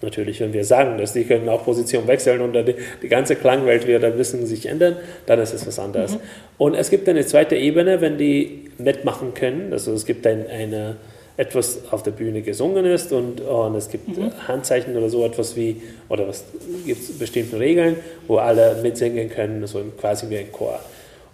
Natürlich, 0.00 0.40
wenn 0.40 0.52
wir 0.52 0.64
sagen, 0.64 0.96
dass 0.98 1.12
die 1.12 1.24
können 1.24 1.48
auch 1.48 1.64
Position 1.64 2.06
wechseln 2.06 2.40
und 2.40 2.52
die, 2.52 2.74
die 3.02 3.08
ganze 3.08 3.34
Klangwelt 3.34 3.86
wird 3.86 4.04
ein 4.04 4.16
bisschen 4.16 4.46
sich 4.46 4.66
ändern, 4.66 4.96
dann 5.26 5.40
ist 5.40 5.52
es 5.52 5.66
was 5.66 5.78
anderes. 5.78 6.12
Mhm. 6.12 6.20
Und 6.56 6.74
es 6.74 6.90
gibt 6.90 7.08
eine 7.08 7.26
zweite 7.26 7.56
Ebene, 7.56 8.00
wenn 8.00 8.16
die 8.16 8.70
mitmachen 8.78 9.34
können. 9.34 9.72
Also 9.72 9.92
es 9.92 10.06
gibt 10.06 10.24
ein, 10.26 10.46
eine 10.48 10.96
etwas 11.36 11.80
auf 11.92 12.02
der 12.02 12.10
Bühne 12.10 12.42
gesungen 12.42 12.84
ist 12.84 13.12
und, 13.12 13.40
und 13.40 13.74
es 13.76 13.88
gibt 13.88 14.08
mhm. 14.08 14.30
Handzeichen 14.46 14.96
oder 14.96 15.08
so 15.08 15.24
etwas 15.24 15.56
wie, 15.56 15.80
oder 16.08 16.26
was 16.26 16.44
gibt 16.84 17.00
es 17.00 17.16
bestimmte 17.16 17.58
Regeln, 17.58 17.96
wo 18.26 18.38
alle 18.38 18.76
mitsingen 18.82 19.30
können, 19.30 19.66
so 19.66 19.80
quasi 20.00 20.28
wie 20.30 20.38
ein 20.38 20.52
Chor. 20.52 20.80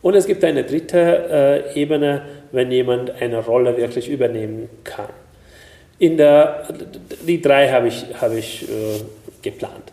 Und 0.02 0.14
es 0.14 0.26
gibt 0.26 0.44
eine 0.44 0.64
dritte 0.64 1.64
äh, 1.74 1.80
Ebene, 1.80 2.22
wenn 2.52 2.70
jemand 2.70 3.10
eine 3.22 3.42
Rolle 3.42 3.76
wirklich 3.78 4.10
übernehmen 4.10 4.68
kann. 4.84 5.08
In 5.98 6.16
der, 6.16 6.64
die 7.26 7.40
drei 7.40 7.70
habe 7.70 7.88
ich, 7.88 8.04
hab 8.20 8.32
ich 8.32 8.64
äh, 8.64 9.00
geplant. 9.42 9.92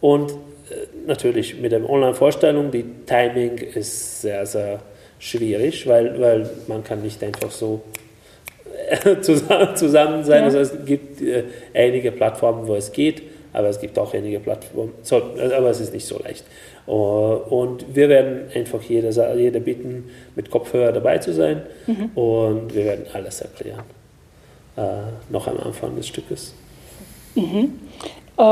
Und 0.00 0.30
äh, 0.30 0.34
natürlich 1.06 1.58
mit 1.60 1.72
der 1.72 1.88
Online-Vorstellung, 1.88 2.70
die 2.70 2.84
Timing 3.06 3.58
ist 3.58 4.22
sehr, 4.22 4.44
sehr 4.46 4.80
schwierig, 5.18 5.86
weil, 5.86 6.20
weil 6.20 6.50
man 6.66 6.82
kann 6.84 7.02
nicht 7.02 7.22
einfach 7.22 7.50
so 7.50 7.82
zusammen 9.20 10.24
sein. 10.24 10.40
Ja. 10.40 10.44
Also 10.44 10.58
es 10.58 10.84
gibt 10.84 11.22
äh, 11.22 11.44
einige 11.74 12.12
Plattformen, 12.12 12.66
wo 12.66 12.74
es 12.74 12.92
geht, 12.92 13.22
aber 13.52 13.68
es 13.68 13.80
gibt 13.80 13.98
auch 13.98 14.12
einige 14.12 14.40
Plattformen, 14.40 14.92
so, 15.02 15.16
aber 15.16 15.70
es 15.70 15.80
ist 15.80 15.94
nicht 15.94 16.06
so 16.06 16.18
leicht. 16.22 16.44
Uh, 16.86 17.40
und 17.50 17.96
wir 17.96 18.08
werden 18.08 18.42
einfach 18.54 18.80
jeder, 18.82 19.10
jeder 19.34 19.58
bitten, 19.58 20.08
mit 20.36 20.50
Kopfhörer 20.52 20.92
dabei 20.92 21.18
zu 21.18 21.32
sein 21.32 21.62
mhm. 21.86 22.10
und 22.14 22.76
wir 22.76 22.84
werden 22.84 23.06
alles 23.12 23.40
erklären, 23.40 23.82
uh, 24.76 24.82
noch 25.30 25.46
am 25.46 25.58
Anfang 25.58 25.96
des 25.96 26.08
Stückes. 26.08 26.54
Mhm. 27.34 27.72
Uh, 28.38 28.42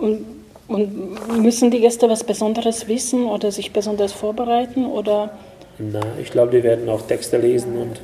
und, 0.00 0.26
und 0.68 1.42
müssen 1.42 1.70
die 1.70 1.80
Gäste 1.80 2.08
was 2.08 2.24
Besonderes 2.24 2.86
wissen 2.88 3.26
oder 3.26 3.50
sich 3.50 3.72
besonders 3.72 4.12
vorbereiten 4.12 4.84
oder 4.84 5.30
Na, 5.78 6.00
ich 6.20 6.30
glaube, 6.30 6.52
die 6.52 6.62
werden 6.62 6.88
auch 6.88 7.02
Texte 7.02 7.38
lesen 7.38 7.76
und 7.78 8.00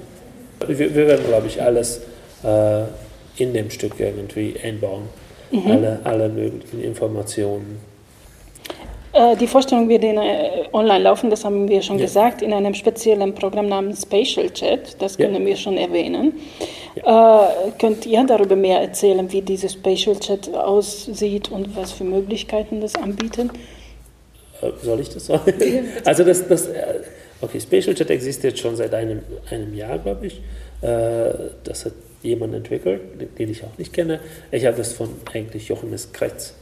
wir, 0.68 0.94
wir 0.94 1.06
werden, 1.06 1.26
glaube 1.26 1.48
ich, 1.48 1.60
alles 1.60 2.02
äh, 2.44 2.84
in 3.36 3.52
dem 3.52 3.70
Stück 3.70 3.98
irgendwie 3.98 4.54
einbauen. 4.62 5.02
Mhm. 5.50 5.70
Alle, 5.70 6.00
alle 6.04 6.28
möglichen 6.28 6.82
Informationen. 6.82 7.78
Äh, 9.12 9.36
die 9.36 9.46
Vorstellung 9.46 9.88
wird 9.88 10.04
in, 10.04 10.16
äh, 10.16 10.64
online 10.72 11.00
laufen, 11.00 11.28
das 11.28 11.44
haben 11.44 11.68
wir 11.68 11.82
schon 11.82 11.98
ja. 11.98 12.06
gesagt, 12.06 12.40
in 12.40 12.52
einem 12.52 12.72
speziellen 12.72 13.34
Programm 13.34 13.68
namens 13.68 14.02
Spatial 14.02 14.48
Chat, 14.50 15.00
das 15.00 15.18
können 15.18 15.42
ja. 15.42 15.46
wir 15.46 15.56
schon 15.56 15.76
erwähnen. 15.76 16.32
Äh, 16.96 17.70
könnt 17.78 18.06
ihr 18.06 18.24
darüber 18.24 18.56
mehr 18.56 18.80
erzählen, 18.80 19.30
wie 19.32 19.42
dieses 19.42 19.74
Spatial 19.74 20.18
Chat 20.18 20.54
aussieht 20.54 21.50
und 21.50 21.76
was 21.76 21.92
für 21.92 22.04
Möglichkeiten 22.04 22.80
das 22.80 22.94
anbietet? 22.94 23.50
Äh, 24.60 24.70
soll 24.82 25.00
ich 25.00 25.08
das 25.08 25.26
sagen? 25.26 25.52
also 26.04 26.24
das, 26.24 26.46
das, 26.46 26.68
äh, 26.68 27.00
okay, 27.40 27.60
Spatial 27.60 27.94
Chat 27.94 28.10
existiert 28.10 28.58
schon 28.58 28.76
seit 28.76 28.92
einem, 28.94 29.20
einem 29.50 29.74
Jahr, 29.74 29.98
glaube 29.98 30.26
ich. 30.26 30.40
das 30.80 31.84
hat 31.84 31.92
jemand 32.22 32.54
entwickelt, 32.54 33.00
den 33.38 33.50
ich 33.50 33.62
auch 33.62 33.78
nicht 33.78 33.92
kenne. 33.92 34.18
Ich 34.50 34.66
habe 34.66 34.76
das 34.76 34.92
von 34.92 35.10
eigentlich 35.32 35.68
Johannes 35.68 36.12
Kretz 36.12 36.54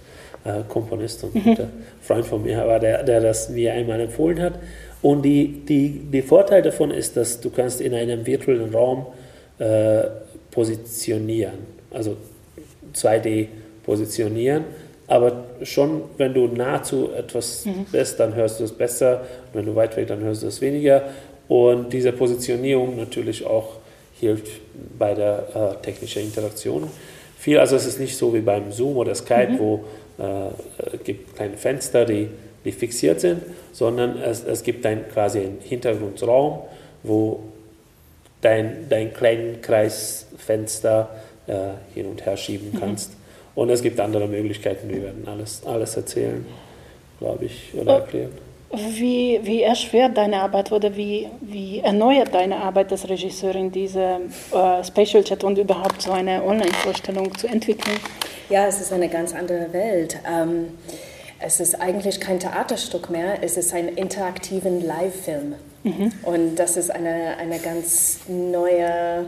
äh, 0.45 0.63
Komponist 0.69 1.25
und 1.25 1.35
mhm. 1.35 1.57
Freund 2.01 2.27
von 2.27 2.43
mir 2.43 2.67
war, 2.67 2.81
der, 2.81 3.03
der 3.03 3.21
das 3.21 3.51
mir 3.51 3.73
einmal 3.73 4.01
empfohlen 4.01 4.41
hat. 4.41 4.55
Und 5.03 5.23
die, 5.23 5.65
die, 5.67 6.01
die 6.13 6.23
Vorteil 6.23 6.63
davon 6.63 6.91
ist, 6.91 7.17
dass 7.17 7.41
du 7.41 7.51
kannst 7.51 7.81
in 7.81 7.95
einem 7.95 8.27
virtuellen 8.27 8.75
Raum 8.75 9.07
äh, 9.61 10.02
positionieren, 10.50 11.59
also 11.90 12.17
2D 12.95 13.47
positionieren, 13.85 14.64
aber 15.07 15.45
schon, 15.64 16.02
wenn 16.19 16.35
du 16.35 16.47
nahezu 16.47 17.11
etwas 17.17 17.67
mhm. 17.67 17.87
bist, 17.90 18.21
dann 18.21 18.35
hörst 18.35 18.61
du 18.61 18.64
es 18.64 18.73
besser, 18.73 19.23
wenn 19.52 19.67
du 19.67 19.75
weit 19.75 19.97
weg, 19.97 20.07
dann 20.07 20.21
hörst 20.21 20.45
du 20.45 20.47
es 20.47 20.61
weniger. 20.61 21.02
Und 21.49 21.93
diese 21.93 22.12
Positionierung 22.12 22.97
natürlich 22.97 23.45
auch 23.45 23.79
hilft 24.21 24.47
bei 24.97 25.14
der 25.14 25.49
äh, 25.52 25.85
technischen 25.85 26.23
Interaktion 26.23 26.88
viel. 27.37 27.59
Also 27.59 27.75
es 27.75 27.87
ist 27.87 27.99
nicht 27.99 28.17
so 28.17 28.33
wie 28.35 28.40
beim 28.40 28.71
Zoom 28.71 28.99
oder 28.99 29.14
Skype, 29.17 29.50
mhm. 29.50 29.59
wo 29.59 29.85
äh, 30.19 30.97
gibt 31.02 31.35
kleine 31.35 31.57
Fenster, 31.57 32.05
die, 32.05 32.29
die 32.64 32.71
fixiert 32.71 33.21
sind, 33.21 33.43
sondern 33.73 34.17
es, 34.17 34.45
es 34.45 34.62
gibt 34.62 34.87
ein, 34.87 35.09
quasi 35.12 35.40
einen 35.40 35.59
Hintergrundraum, 35.61 36.61
wo 37.02 37.40
dein, 38.40 38.87
dein 38.88 39.12
kleinen 39.12 39.61
Kreisfenster 39.61 41.09
äh, 41.47 41.54
hin 41.94 42.06
und 42.06 42.25
her 42.25 42.37
schieben 42.37 42.73
mhm. 42.73 42.80
kannst. 42.80 43.11
Mhm. 43.11 43.16
Und 43.54 43.70
es 43.70 43.82
gibt 43.82 44.00
andere 44.00 44.26
Möglichkeiten, 44.26 44.88
wir 44.88 45.02
werden 45.02 45.26
alles, 45.26 45.62
alles 45.66 45.97
erzählen, 45.97 46.47
glaube 47.18 47.47
ich, 47.47 47.73
oder 47.75 47.94
erklären. 47.94 48.30
Wie, 48.73 49.40
wie 49.42 49.62
erschwert 49.62 50.16
deine 50.16 50.42
Arbeit 50.42 50.70
oder 50.70 50.97
wie, 50.97 51.26
wie 51.40 51.80
erneuert 51.80 52.32
deine 52.32 52.56
Arbeit 52.56 52.92
als 52.92 53.09
Regisseurin 53.09 53.73
diese 53.73 54.20
äh, 54.52 54.85
Spatial 54.85 55.25
Chat 55.25 55.42
und 55.42 55.59
überhaupt 55.59 56.00
so 56.00 56.12
eine 56.12 56.44
Online-Vorstellung 56.44 57.37
zu 57.37 57.49
entwickeln? 57.49 57.97
Ja, 58.49 58.68
es 58.68 58.80
ist 58.80 58.92
eine 58.92 59.09
ganz 59.09 59.35
andere 59.35 59.73
Welt. 59.73 60.16
Ähm, 60.25 60.78
es 61.40 61.59
ist 61.59 61.80
eigentlich 61.80 62.20
kein 62.20 62.38
Theaterstück 62.38 63.11
mehr, 63.11 63.42
es 63.42 63.56
ist 63.56 63.73
ein 63.73 63.88
interaktiven 63.88 64.85
Live-Film. 64.85 65.54
Mhm. 65.82 66.12
Und 66.23 66.56
das 66.56 66.76
ist 66.76 66.90
eine, 66.90 67.37
eine 67.38 67.59
ganz 67.59 68.20
neue, 68.28 69.26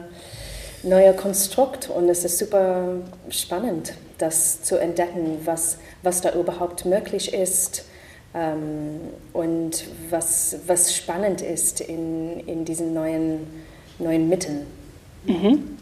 neue 0.83 1.14
Konstrukt 1.14 1.88
und 1.88 2.09
es 2.09 2.25
ist 2.25 2.38
super 2.38 2.97
spannend, 3.31 3.95
das 4.19 4.62
zu 4.62 4.76
entdecken, 4.76 5.38
was, 5.45 5.78
was 6.02 6.21
da 6.21 6.33
überhaupt 6.35 6.85
möglich 6.85 7.33
ist 7.33 7.87
ähm, 8.35 9.00
und 9.33 9.85
was, 10.11 10.57
was 10.66 10.95
spannend 10.95 11.40
ist 11.40 11.81
in, 11.81 12.40
in 12.40 12.66
diesen 12.66 12.92
neuen, 12.92 13.47
neuen 13.99 14.28
Mitteln. 14.28 14.66
Mhm. 15.25 15.78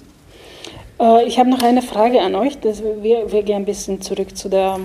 Äh, 1.00 1.24
ich 1.24 1.40
habe 1.40 1.50
noch 1.50 1.62
eine 1.62 1.82
Frage 1.82 2.20
an 2.20 2.36
euch. 2.36 2.58
Das, 2.60 2.82
wir, 2.82 3.32
wir 3.32 3.42
gehen 3.42 3.56
ein 3.56 3.64
bisschen 3.64 4.00
zurück 4.00 4.36
zu 4.36 4.48
der 4.48 4.78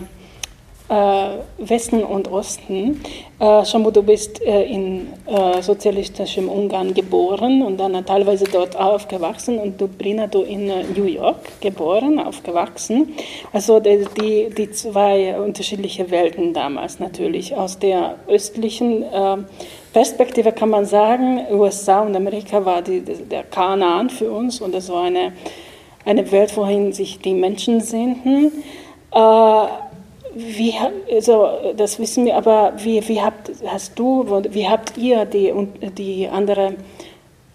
Westen 0.88 2.04
und 2.04 2.32
Osten. 2.32 3.02
Äh, 3.40 3.66
Shamu, 3.66 3.90
du 3.90 4.04
bist 4.04 4.42
äh, 4.42 4.66
in 4.66 5.08
äh, 5.26 5.62
sozialistischem 5.62 6.48
Ungarn 6.48 6.94
geboren 6.94 7.64
und 7.64 7.78
dann 7.80 8.06
teilweise 8.06 8.46
dort 8.46 8.76
aufgewachsen 8.76 9.58
und 9.58 9.82
du, 9.82 9.88
du 9.88 10.42
in 10.42 10.70
äh, 10.70 10.84
New 10.96 11.06
York 11.06 11.60
geboren, 11.60 12.20
aufgewachsen. 12.20 13.16
Also 13.52 13.80
die, 13.80 14.06
die, 14.20 14.50
die, 14.56 14.72
zwei 14.72 15.40
unterschiedliche 15.40 16.12
Welten 16.12 16.54
damals 16.54 17.00
natürlich. 17.00 17.56
Aus 17.56 17.80
der 17.80 18.16
östlichen 18.28 19.02
äh, 19.04 19.38
Perspektive 19.92 20.52
kann 20.52 20.70
man 20.70 20.86
sagen, 20.86 21.42
USA 21.52 22.02
und 22.02 22.16
Amerika 22.16 22.64
war 22.64 22.82
die, 22.82 23.02
der 23.02 23.44
Kanaan 23.44 24.10
für 24.10 24.30
uns 24.30 24.62
und 24.62 24.76
das 24.76 24.90
war 24.90 25.04
eine 25.04 25.34
eine 26.06 26.32
Welt, 26.32 26.56
wohin 26.56 26.94
sich 26.94 27.20
die 27.20 27.34
Menschen 27.34 27.82
sehnten. 27.82 28.52
Äh, 30.36 30.40
wie, 30.40 30.74
also, 31.12 31.74
das 31.76 32.00
wissen 32.00 32.26
wir, 32.26 32.36
aber 32.36 32.74
wie, 32.78 33.08
wie 33.08 33.22
habt, 33.22 33.52
hast 33.66 33.98
du, 33.98 34.26
wie 34.50 34.68
habt 34.68 34.98
ihr 34.98 35.26
die, 35.26 35.54
die 35.98 36.28
anderen 36.28 36.78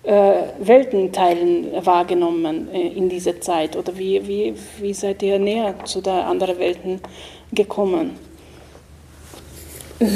äh, 0.02 0.32
Weltenteilen 0.58 1.84
wahrgenommen 1.84 2.68
äh, 2.72 2.88
in 2.88 3.08
dieser 3.08 3.40
Zeit? 3.40 3.76
Oder 3.76 3.96
wie, 3.98 4.26
wie, 4.26 4.54
wie 4.78 4.94
seid 4.94 5.22
ihr 5.22 5.38
näher 5.38 5.74
zu 5.84 6.00
den 6.00 6.12
anderen 6.12 6.58
Welten 6.58 7.00
gekommen? 7.52 8.18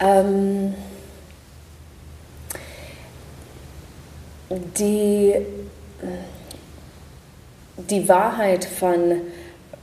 ähm, 0.00 0.74
die 4.78 5.34
die 7.78 8.08
Wahrheit 8.08 8.64
von, 8.64 9.20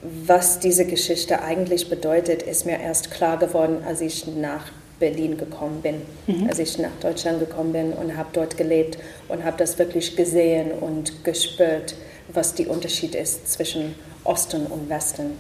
was 0.02 0.60
diese 0.60 0.86
Geschichte 0.86 1.42
eigentlich 1.42 1.90
bedeutet, 1.90 2.44
ist 2.44 2.66
mir 2.66 2.80
erst 2.80 3.12
klar 3.12 3.38
geworden, 3.38 3.84
als 3.86 4.02
ich 4.02 4.28
nach 4.28 4.72
Berlin 5.00 5.38
gekommen 5.38 5.82
bin, 5.82 6.02
mhm. 6.28 6.48
als 6.48 6.60
ich 6.60 6.78
nach 6.78 6.96
Deutschland 7.02 7.40
gekommen 7.40 7.74
bin 7.74 7.94
und 7.94 8.16
habe 8.16 8.30
dort 8.34 8.58
gelebt 8.58 8.98
und 9.28 9.44
habe 9.44 9.58
das 9.58 9.78
wirklich 9.78 10.16
gesehen 10.16 10.72
und 10.72 11.24
gespürt, 11.24 11.96
was 12.34 12.56
der 12.56 12.70
Unterschied 12.70 13.16
ist 13.16 13.52
zwischen 13.52 13.96
Osten 14.24 14.66
und 14.68 14.90
Westen 14.90 15.38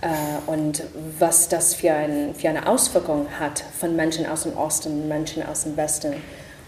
äh, 0.00 0.08
und 0.46 0.84
was 1.18 1.48
das 1.48 1.74
für, 1.74 1.92
ein, 1.92 2.34
für 2.34 2.48
eine 2.48 2.68
Auswirkung 2.68 3.26
hat 3.38 3.64
von 3.78 3.96
Menschen 3.96 4.26
aus 4.26 4.44
dem 4.44 4.56
Osten 4.56 5.02
und 5.02 5.08
Menschen 5.08 5.44
aus 5.44 5.64
dem 5.64 5.76
Westen. 5.76 6.14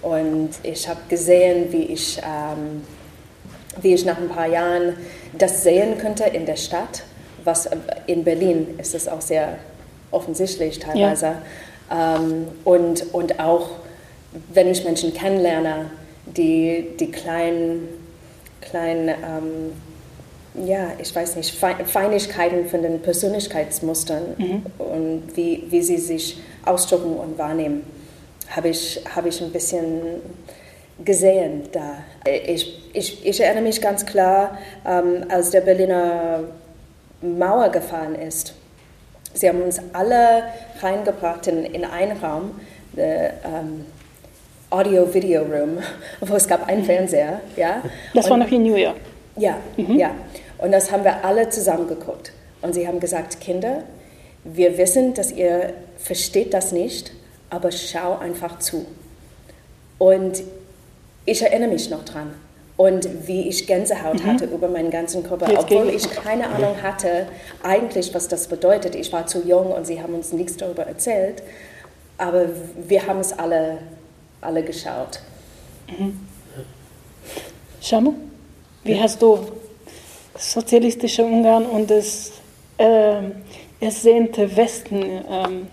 Und 0.02 0.50
ich 0.62 0.88
habe 0.88 1.00
gesehen, 1.09 1.72
wie 1.72 1.85
ich 1.85 2.18
ähm, 2.18 2.83
wie 3.80 3.94
ich 3.94 4.04
nach 4.04 4.18
ein 4.18 4.28
paar 4.28 4.46
Jahren 4.46 4.96
das 5.37 5.62
sehen 5.62 5.98
könnte 5.98 6.24
in 6.24 6.46
der 6.46 6.56
Stadt. 6.56 7.02
Was 7.44 7.68
in 8.06 8.24
Berlin 8.24 8.78
ist 8.78 8.94
es 8.94 9.08
auch 9.08 9.20
sehr 9.20 9.58
offensichtlich 10.10 10.78
teilweise. 10.78 11.37
Ja. 11.90 12.16
Ähm, 12.16 12.46
und, 12.64 13.12
und 13.12 13.40
auch, 13.40 13.70
wenn 14.52 14.68
ich 14.68 14.84
Menschen 14.84 15.12
kennenlerne, 15.12 15.90
die, 16.26 16.87
die 16.98 17.10
kleinen, 17.10 17.88
kleinen 18.60 19.08
ähm, 19.08 19.72
ja, 20.66 20.92
ich 21.00 21.14
weiß 21.14 21.37
nicht, 21.37 21.54
Feinigkeiten 21.54 22.68
von 22.68 22.82
den 22.82 23.02
Persönlichkeitsmustern 23.02 24.22
mhm. 24.38 24.62
und 24.78 25.22
wie, 25.34 25.64
wie 25.68 25.82
sie 25.82 25.98
sich 25.98 26.38
ausdrücken 26.64 27.16
und 27.16 27.37
wahrnehmen, 27.38 27.82
habe 28.50 28.68
ich, 28.68 29.00
hab 29.14 29.26
ich 29.26 29.42
ein 29.42 29.50
bisschen 29.50 30.20
gesehen 31.02 31.68
da. 31.72 31.96
Ich, 32.24 32.90
ich, 32.92 33.26
ich 33.26 33.40
erinnere 33.40 33.64
mich 33.64 33.80
ganz 33.80 34.07
klar, 34.07 34.59
ähm, 34.87 35.24
als 35.28 35.50
der 35.50 35.62
Berliner 35.62 36.44
Mauer 37.20 37.70
gefallen 37.70 38.14
ist. 38.14 38.54
Sie 39.33 39.48
haben 39.48 39.62
uns 39.62 39.80
alle 39.92 40.44
reingebracht 40.80 41.46
in, 41.48 41.64
in 41.64 41.85
einen 41.85 42.16
Raum, 42.18 42.61
the, 42.94 43.02
um, 43.44 43.85
Audio-Video-Room, 44.70 45.78
wo 46.20 46.35
es 46.35 46.46
gab 46.46 46.68
einen. 46.68 46.85
Fernseher. 46.85 47.40
Ja? 47.57 47.83
Das 48.14 48.30
war 48.30 48.37
noch 48.37 48.50
in 48.50 48.62
New 48.62 48.76
York. 48.76 48.96
Ja, 49.37 49.59
mhm. 49.76 49.98
ja. 49.98 50.11
Und 50.59 50.72
das 50.72 50.92
haben 50.92 51.04
wir 51.04 51.24
alle 51.24 51.48
zusammen 51.48 51.88
geguckt. 51.88 52.33
Und 52.62 52.74
sie 52.74 52.87
haben 52.87 53.00
gesagt, 53.00 53.40
Kinder, 53.40 53.83
wir 54.44 54.78
wissen, 54.78 55.14
dass 55.14 55.33
ihr 55.33 55.72
versteht 55.98 56.54
das 56.54 56.72
nicht, 56.72 57.12
aber 57.50 57.72
schau 57.72 58.18
einfach 58.18 58.59
zu. 58.59 58.87
Und 59.98 60.42
ich 61.24 61.42
erinnere 61.42 61.70
mich 61.70 61.90
noch 61.90 62.04
dran. 62.04 62.34
Und 62.76 63.28
wie 63.28 63.48
ich 63.48 63.66
Gänsehaut 63.68 64.24
mhm. 64.24 64.26
hatte 64.26 64.46
über 64.46 64.66
meinen 64.68 64.90
ganzen 64.90 65.22
Körper, 65.22 65.48
Jetzt 65.48 65.64
obwohl 65.64 65.90
ich 65.90 66.10
keine 66.10 66.48
Ahnung 66.48 66.82
hatte, 66.82 67.28
eigentlich, 67.62 68.12
was 68.14 68.26
das 68.26 68.48
bedeutet. 68.48 68.96
Ich 68.96 69.12
war 69.12 69.26
zu 69.26 69.46
jung 69.46 69.70
und 69.70 69.87
sie 69.87 70.02
haben 70.02 70.14
uns 70.14 70.32
nichts 70.32 70.56
darüber 70.56 70.84
erzählt. 70.84 71.42
Aber 72.18 72.46
wir 72.88 73.06
haben 73.06 73.20
es 73.20 73.32
alle, 73.32 73.78
alle 74.40 74.64
geschaut. 74.64 75.20
Mhm. 75.88 76.18
Shamu, 77.80 78.14
wie 78.82 79.00
hast 79.00 79.22
du 79.22 79.38
das 80.32 80.52
sozialistische 80.52 81.24
Ungarn 81.24 81.66
und 81.66 81.90
das 81.90 82.32
äh, 82.78 83.20
ersehnte 83.80 84.56
Westen 84.56 85.02
ähm, 85.30 85.66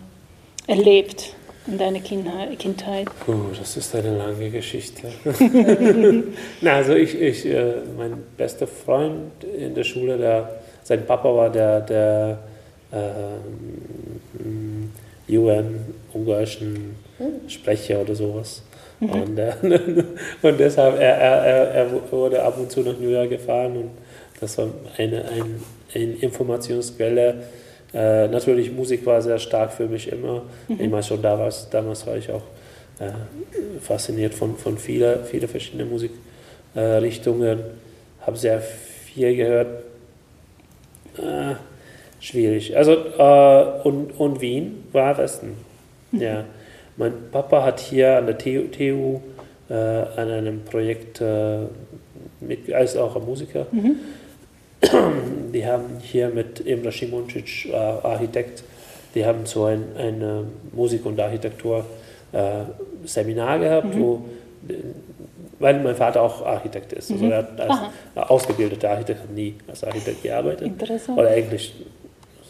erlebt? 0.68 1.36
In 1.72 1.78
deiner 1.78 2.00
Kindheit? 2.00 3.08
Puh, 3.26 3.34
das 3.58 3.78
ist 3.78 3.96
eine 3.96 4.18
lange 4.18 4.50
Geschichte. 4.50 5.08
Na, 6.62 6.74
also 6.76 6.94
ich, 6.94 7.20
ich 7.20 7.46
äh, 7.46 7.76
mein 7.98 8.14
bester 8.38 8.68
Freund 8.68 9.44
in 9.44 9.74
der 9.74 9.84
Schule, 9.84 10.18
der, 10.18 10.62
sein 10.84 11.06
Papa 11.06 11.34
war 11.34 11.50
der, 11.50 11.82
der 11.82 12.40
äh, 12.92 13.38
UN-ungarischen 15.30 16.96
Sprecher 17.48 18.02
oder 18.02 18.16
sowas. 18.16 18.64
Mhm. 19.00 19.10
Und, 19.10 19.38
äh, 19.38 19.54
und 20.42 20.60
deshalb, 20.60 21.00
er, 21.00 21.18
er, 21.18 21.72
er 21.72 22.12
wurde 22.12 22.44
ab 22.44 22.58
und 22.60 22.72
zu 22.72 22.82
nach 22.82 23.00
New 23.00 23.10
York 23.10 23.30
gefahren 23.30 23.78
und 23.78 23.92
das 24.40 24.58
war 24.58 24.68
eine, 24.98 25.24
ein, 25.26 25.64
eine 25.94 26.14
Informationsquelle. 26.16 27.44
Äh, 27.94 28.28
natürlich, 28.30 28.72
Musik 28.72 29.06
war 29.06 29.22
sehr 29.22 29.40
stark 29.40 29.74
für 29.74 29.88
mich 29.88 30.12
immer. 30.12 30.44
Mhm. 30.68 30.80
Ich 30.80 30.90
meine, 30.90 31.04
schon 31.04 31.22
damals, 31.22 31.70
damals 31.70 32.08
war 32.08 32.16
ich 32.16 32.32
auch 32.32 32.44
äh, 33.00 33.12
fasziniert 33.82 34.34
von, 34.34 34.56
von 34.58 34.78
vielen 34.78 35.26
viele 35.26 35.48
verschiedenen 35.48 35.90
Musikrichtungen. 35.90 37.60
Äh, 37.60 38.26
Habe 38.26 38.38
sehr 38.38 38.62
viel 38.62 39.36
gehört. 39.36 39.84
Äh, 41.18 41.56
schwierig. 42.22 42.78
Also, 42.78 42.94
äh, 42.94 43.88
und, 43.88 44.12
und 44.18 44.40
Wien 44.40 44.84
war 44.94 45.18
Westen. 45.18 45.58
Mhm. 46.12 46.22
Ja. 46.22 46.46
Mein 46.96 47.14
Papa 47.32 47.64
hat 47.64 47.80
hier 47.80 48.18
an 48.18 48.28
der 48.28 48.38
TU, 48.38 48.68
TU 48.68 49.20
äh, 49.70 49.74
an 49.74 50.30
einem 50.30 50.64
Projekt 50.64 51.22
mit, 52.42 52.72
als 52.74 52.96
auch 52.96 53.16
ein 53.16 53.26
Musiker. 53.26 53.66
Mhm. 53.72 53.96
Die 55.54 55.65
haben 55.65 56.00
hier 56.02 56.30
mit 56.30 56.62
Imre 56.62 56.91
Simoncic, 56.91 57.67
äh, 57.72 57.76
Architekt, 57.76 58.63
die 59.13 59.26
haben 59.26 59.46
so 59.46 59.65
ein, 59.65 59.84
ein 59.98 60.48
Musik- 60.72 61.06
und 61.06 61.20
Architektur 61.20 61.86
äh, 62.32 62.63
Seminar 63.06 63.60
gehabt, 63.60 63.94
mhm. 63.94 64.02
wo 64.02 64.22
weil 65.60 65.80
mein 65.80 65.96
Vater 65.96 66.22
auch 66.22 66.46
Architekt 66.46 66.94
ist. 66.94 67.12
Also 67.12 67.26
mhm. 67.26 67.32
er 67.32 67.38
hat 67.39 67.60
als 67.60 67.72
Aha. 67.72 67.91
ausgebildeter 68.15 68.89
Architekt 68.89 69.32
nie 69.32 69.56
als 69.67 69.84
Architekt 69.84 70.24
gearbeitet. 70.24 70.67
Interessant. 70.67 71.17
Oder 71.17 71.30
eigentlich 71.30 71.74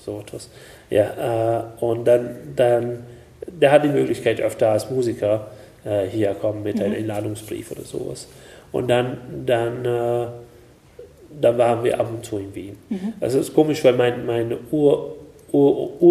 so 0.06 0.20
etwas. 0.20 0.50
Ja, 0.90 1.60
äh, 1.60 1.84
und 1.84 2.06
dann, 2.06 2.38
dann, 2.56 3.04
der 3.48 3.72
hat 3.72 3.84
die 3.84 3.90
Möglichkeit 3.90 4.40
öfter 4.40 4.70
als 4.70 4.90
Musiker 4.90 5.48
äh, 5.84 6.06
hier 6.08 6.34
kommen 6.34 6.64
mit 6.64 6.78
mhm. 6.78 6.84
einem 6.84 6.96
Einladungsbrief 6.96 7.72
oder 7.72 7.84
sowas. 7.84 8.28
Und 8.72 8.88
dann, 8.88 9.18
dann, 9.46 9.86
äh, 11.42 11.44
dann 11.44 11.58
waren 11.58 11.84
wir 11.84 12.00
ab 12.00 12.08
und 12.14 12.24
zu 12.24 12.38
in 12.38 12.54
Wien. 12.54 12.78
Mhm. 12.90 13.14
Also 13.20 13.40
es 13.40 13.50
ist 13.50 13.54
komisch, 13.54 13.84
weil 13.84 13.94
mein, 13.94 14.26
mein 14.26 14.54
Ur, 14.72 15.16
Ur, 15.52 16.02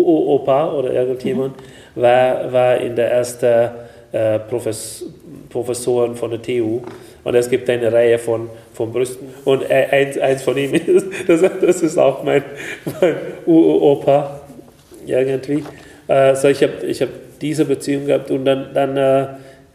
oder 0.49 0.93
irgendjemand 0.93 1.57
mhm. 1.57 2.01
war, 2.01 2.53
war 2.53 2.77
in 2.79 2.97
der 2.97 3.11
ersten 3.11 3.71
äh, 4.13 4.39
Profes, 4.41 5.07
Professoren 5.49 6.15
von 6.15 6.31
der 6.31 6.43
TU 6.43 6.81
und 7.25 7.35
es 7.35 7.49
gibt 7.49 7.69
eine 7.69 7.93
Reihe 7.93 8.19
von, 8.19 8.49
von 8.73 8.93
Brüsten. 8.93 9.29
Und 9.45 9.71
eins, 9.71 10.19
eins 10.19 10.43
von 10.43 10.57
ihm 10.57 10.75
ist, 10.87 11.07
das, 11.27 11.43
das 11.61 11.83
ist 11.83 11.99
auch 11.99 12.23
mein, 12.23 12.43
mein 13.01 13.17
Uropa 13.47 14.41
irgendwie. 15.07 15.65
Also 16.09 16.49
ich 16.49 16.63
habe 16.63 16.87
ich 16.87 17.03
hab 17.03 17.09
diese 17.41 17.65
Beziehung 17.65 18.07
gehabt 18.07 18.31
und 18.31 18.45
dann, 18.45 18.75
dann 18.75 18.97
äh, 18.97 19.27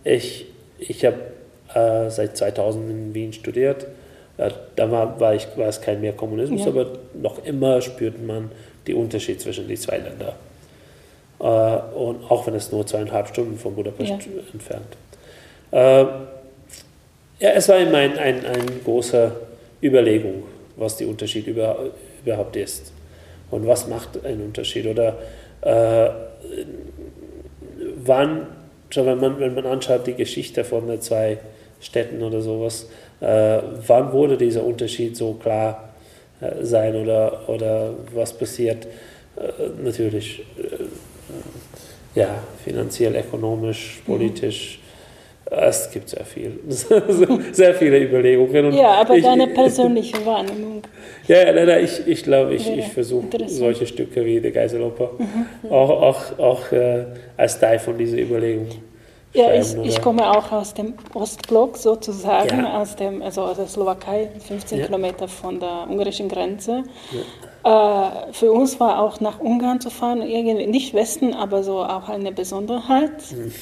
ich, 0.03 0.45
ich 0.79 1.05
habe 1.05 1.17
äh, 1.73 2.09
seit 2.09 2.37
2000 2.37 2.89
in 2.89 3.13
Wien 3.13 3.33
studiert. 3.33 3.87
Äh, 4.37 4.51
da 4.75 4.91
war, 4.91 5.19
war, 5.19 5.35
ich, 5.35 5.47
war 5.55 5.67
es 5.67 5.81
kein 5.81 6.01
mehr 6.01 6.13
Kommunismus, 6.13 6.61
ja. 6.61 6.67
aber 6.67 6.87
noch 7.13 7.43
immer 7.45 7.81
spürt 7.81 8.25
man 8.25 8.51
den 8.87 8.95
Unterschied 8.95 9.41
zwischen 9.41 9.67
den 9.67 9.77
zwei 9.77 9.97
Ländern. 9.97 10.33
Äh, 11.39 11.43
und 11.43 12.29
auch 12.29 12.45
wenn 12.47 12.55
es 12.55 12.71
nur 12.71 12.85
zweieinhalb 12.85 13.27
Stunden 13.27 13.57
von 13.57 13.75
Budapest 13.75 14.09
ja. 14.09 14.17
entfernt. 14.53 14.97
Äh, 15.71 16.05
ja, 17.39 17.49
es 17.53 17.67
war 17.67 17.77
immer 17.79 17.97
ein, 17.97 18.17
ein, 18.17 18.45
eine 18.45 18.65
große 18.83 19.31
Überlegung, 19.81 20.43
was 20.77 20.97
der 20.97 21.07
Unterschied 21.07 21.47
über, 21.47 21.91
überhaupt 22.23 22.55
ist 22.55 22.93
und 23.51 23.67
was 23.67 23.87
macht 23.87 24.25
einen 24.25 24.41
Unterschied 24.41 24.85
oder 24.87 25.17
äh, 25.61 26.09
wann, 27.97 28.47
schon 28.89 29.05
wenn 29.05 29.19
man, 29.19 29.39
wenn 29.39 29.53
man 29.53 29.65
anschaut 29.65 30.07
die 30.07 30.13
Geschichte 30.13 30.63
von 30.63 30.87
den 30.87 31.01
zwei 31.01 31.37
Städten 31.79 32.23
oder 32.23 32.41
sowas, 32.41 32.89
äh, 33.21 33.59
wann 33.87 34.11
wurde 34.11 34.37
dieser 34.37 34.63
Unterschied 34.63 35.15
so 35.15 35.33
klar 35.33 35.89
äh, 36.41 36.63
sein 36.63 36.95
oder, 36.95 37.47
oder 37.47 37.93
was 38.13 38.33
passiert? 38.33 38.85
Äh, 39.37 39.83
natürlich, 39.83 40.41
äh, 40.57 42.19
ja, 42.19 42.43
finanziell, 42.63 43.15
ökonomisch, 43.15 44.01
mhm. 44.01 44.11
politisch. 44.11 44.79
Es 45.49 45.91
gibt 45.91 46.09
sehr 46.09 46.25
viel, 46.25 46.59
sehr 47.51 47.75
viele 47.75 47.99
Überlegungen. 47.99 48.65
Und 48.65 48.73
ja, 48.73 48.93
aber 48.93 49.15
ich, 49.15 49.23
deine 49.23 49.47
persönliche 49.47 50.25
Wahrnehmung. 50.25 50.81
Ja, 51.27 51.49
leider, 51.49 51.81
ich, 51.81 52.05
ich 52.05 52.21
glaube, 52.21 52.53
ich, 52.53 52.69
ich 52.69 52.85
versuche 52.89 53.25
solche 53.47 53.87
Stücke 53.87 54.23
wie 54.23 54.39
die 54.39 54.51
Geiseloper 54.51 55.09
mhm. 55.17 55.71
auch, 55.71 55.89
auch, 55.89 56.37
auch 56.37 56.71
äh, 56.71 57.05
als 57.35 57.59
Teil 57.59 57.79
von 57.79 57.97
dieser 57.97 58.19
Überlegung. 58.19 58.67
Ja, 59.35 59.53
ich, 59.53 59.75
ich, 59.83 60.01
komme 60.01 60.29
auch 60.29 60.51
aus 60.51 60.73
dem 60.73 60.93
Ostblock 61.13 61.77
sozusagen, 61.77 62.59
ja. 62.59 62.81
aus, 62.81 62.95
dem, 62.95 63.21
also 63.21 63.41
aus 63.41 63.57
der 63.57 63.67
Slowakei, 63.67 64.29
15 64.39 64.79
ja. 64.79 64.85
Kilometer 64.85 65.27
von 65.27 65.59
der 65.59 65.87
ungarischen 65.89 66.29
Grenze. 66.29 66.83
Ja. 67.63 68.29
Äh, 68.29 68.33
für 68.33 68.51
uns 68.51 68.79
war 68.79 69.01
auch 69.01 69.19
nach 69.19 69.39
Ungarn 69.39 69.81
zu 69.81 69.89
fahren, 69.89 70.21
irgendwie 70.21 70.67
nicht 70.67 70.93
Westen, 70.93 71.33
aber 71.33 71.63
so 71.63 71.83
auch 71.83 72.07
eine 72.09 72.31
Besonderheit. 72.31 73.31
Mhm. 73.31 73.53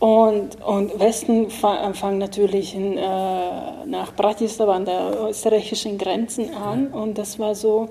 Und, 0.00 0.62
und 0.62 1.00
Westen 1.00 1.48
fangen 1.48 2.18
natürlich 2.18 2.74
in, 2.74 2.98
äh, 2.98 3.86
nach 3.86 4.14
Bratislava 4.14 4.74
an 4.74 4.84
der 4.84 5.28
österreichischen 5.30 5.96
Grenzen 5.96 6.54
an. 6.54 6.88
Und 6.88 7.16
das 7.16 7.38
war 7.38 7.54
so, 7.54 7.88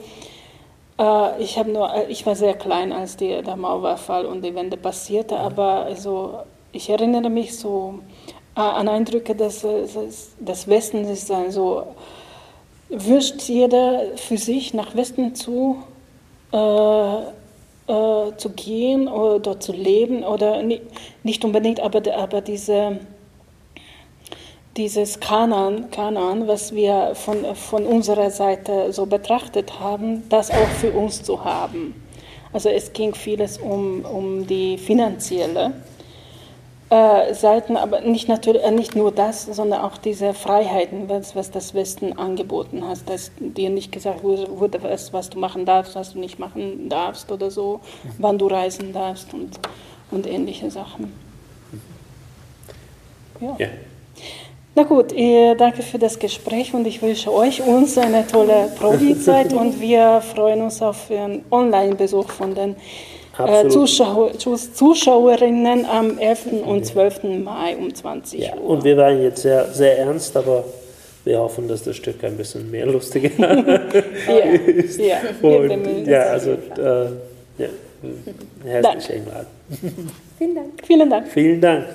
äh, 0.99 1.41
ich, 1.41 1.57
nur, 1.65 1.91
äh, 1.91 2.05
ich 2.09 2.23
war 2.25 2.35
sehr 2.35 2.53
klein, 2.53 2.91
als 2.91 3.17
die, 3.17 3.41
der 3.41 3.55
Mauerfall 3.55 4.27
und 4.27 4.43
die 4.43 4.53
Wende 4.53 4.77
passierte, 4.77 5.39
aber 5.39 5.85
also, 5.85 6.39
ich 6.73 6.89
erinnere 6.89 7.29
mich 7.29 7.57
so 7.57 7.99
äh, 8.55 8.59
an 8.59 8.89
Eindrücke, 8.89 9.35
dass 9.35 9.65
das 10.39 10.67
Westen 10.67 11.05
ist 11.05 11.29
dann 11.29 11.51
so, 11.51 11.87
wünscht 12.89 13.41
jeder 13.43 14.17
für 14.17 14.37
sich 14.37 14.73
nach 14.73 14.95
Westen 14.95 15.33
zu 15.35 15.77
äh, 16.51 17.17
äh, 17.87 18.37
zu 18.37 18.49
gehen 18.51 19.07
oder 19.07 19.39
dort 19.39 19.63
zu 19.63 19.73
leben 19.73 20.23
oder 20.23 20.61
nicht 20.63 21.43
unbedingt, 21.43 21.79
aber, 21.79 22.01
aber 22.15 22.41
diese, 22.41 22.99
dieses 24.77 25.19
Kanan, 25.19 25.91
Kanan, 25.91 26.47
was 26.47 26.73
wir 26.73 27.11
von, 27.13 27.55
von 27.55 27.85
unserer 27.85 28.29
Seite 28.29 28.93
so 28.93 29.05
betrachtet 29.05 29.79
haben, 29.79 30.23
das 30.29 30.49
auch 30.49 30.69
für 30.79 30.91
uns 30.91 31.23
zu 31.23 31.43
haben. 31.43 31.93
Also 32.53 32.69
es 32.69 32.93
ging 32.93 33.13
vieles 33.15 33.57
um, 33.57 34.05
um 34.05 34.47
die 34.47 34.77
finanzielle 34.77 35.73
äh, 36.93 37.33
Seiten, 37.33 37.75
aber 37.75 38.01
nicht, 38.01 38.27
natürlich, 38.27 38.63
äh, 38.63 38.69
nicht 38.69 38.95
nur 38.95 39.11
das, 39.11 39.45
sondern 39.45 39.81
auch 39.81 39.97
diese 39.97 40.35
Freiheiten, 40.35 41.09
was, 41.09 41.35
was 41.35 41.49
das 41.49 41.73
Westen 41.73 42.19
angeboten 42.19 42.87
hat, 42.87 42.99
dass 43.07 43.31
dir 43.39 43.71
nicht 43.71 43.91
gesagt 43.91 44.23
wurde, 44.23 44.83
was, 44.83 45.11
was 45.11 45.31
du 45.31 45.39
machen 45.39 45.65
darfst, 45.65 45.95
was 45.95 46.13
du 46.13 46.19
nicht 46.19 46.37
machen 46.37 46.89
darfst 46.89 47.31
oder 47.31 47.49
so, 47.49 47.79
wann 48.19 48.37
du 48.37 48.45
reisen 48.45 48.93
darfst 48.93 49.33
und, 49.33 49.59
und 50.11 50.27
ähnliche 50.27 50.69
Sachen. 50.69 51.11
Ja. 53.41 53.55
ja. 53.57 53.67
Na 54.75 54.83
gut, 54.83 55.13
danke 55.57 55.81
für 55.81 55.97
das 55.97 56.19
Gespräch 56.19 56.75
und 56.75 56.85
ich 56.85 57.01
wünsche 57.01 57.33
euch 57.33 57.63
uns 57.63 57.97
eine 57.97 58.27
tolle 58.27 58.71
Probi-Zeit 58.79 59.51
und 59.51 59.81
wir 59.81 60.21
freuen 60.21 60.61
uns 60.61 60.79
auf 60.83 61.09
einen 61.09 61.43
Online-Besuch 61.49 62.29
von 62.29 62.53
den 62.53 62.75
äh, 63.37 63.67
Zuschauer, 63.67 64.31
Zuschauerinnen 64.37 65.85
am 65.85 66.17
11. 66.17 66.45
und 66.65 66.85
12. 66.85 67.23
Mai 67.43 67.75
um 67.77 67.93
20 67.93 68.39
ja, 68.39 68.55
Uhr. 68.55 68.69
Und 68.69 68.83
wir 68.83 68.97
waren 68.97 69.21
jetzt 69.21 69.41
sehr, 69.41 69.65
sehr 69.65 69.99
ernst, 69.99 70.35
aber 70.37 70.63
wir 71.23 71.39
hoffen, 71.39 71.67
dass 71.67 71.83
das 71.83 71.95
Stück 71.95 72.23
ein 72.23 72.37
bisschen 72.37 72.69
mehr 72.69 72.85
lustiger 72.85 73.29
ist. 74.67 74.99
ja, 74.99 75.17
und, 75.41 76.05
ja 76.05 76.21
also 76.23 76.51
äh, 76.51 77.05
ja, 77.57 77.69
herzlich 78.63 79.17
eingeladen. 79.17 79.47
Vielen 80.37 80.55
Dank. 80.55 80.71
Vielen 80.83 81.09
Dank. 81.09 81.27
Vielen 81.27 81.61
Dank. 81.61 81.85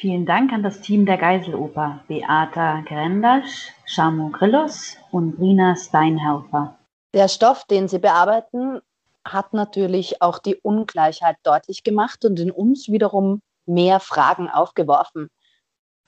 Vielen 0.00 0.26
Dank 0.26 0.52
an 0.52 0.62
das 0.62 0.80
Team 0.80 1.06
der 1.06 1.16
Geiseloper, 1.16 2.00
Beata 2.06 2.82
Grendasch, 2.86 3.72
Shamu 3.84 4.30
Grillos 4.30 4.96
und 5.10 5.36
Brina 5.36 5.74
Steinhelfer. 5.74 6.77
Der 7.14 7.28
Stoff, 7.28 7.64
den 7.64 7.88
Sie 7.88 7.98
bearbeiten, 7.98 8.80
hat 9.24 9.52
natürlich 9.52 10.20
auch 10.22 10.38
die 10.38 10.56
Ungleichheit 10.56 11.36
deutlich 11.42 11.82
gemacht 11.82 12.24
und 12.24 12.38
in 12.38 12.50
uns 12.50 12.88
wiederum 12.88 13.42
mehr 13.66 14.00
Fragen 14.00 14.48
aufgeworfen. 14.48 15.30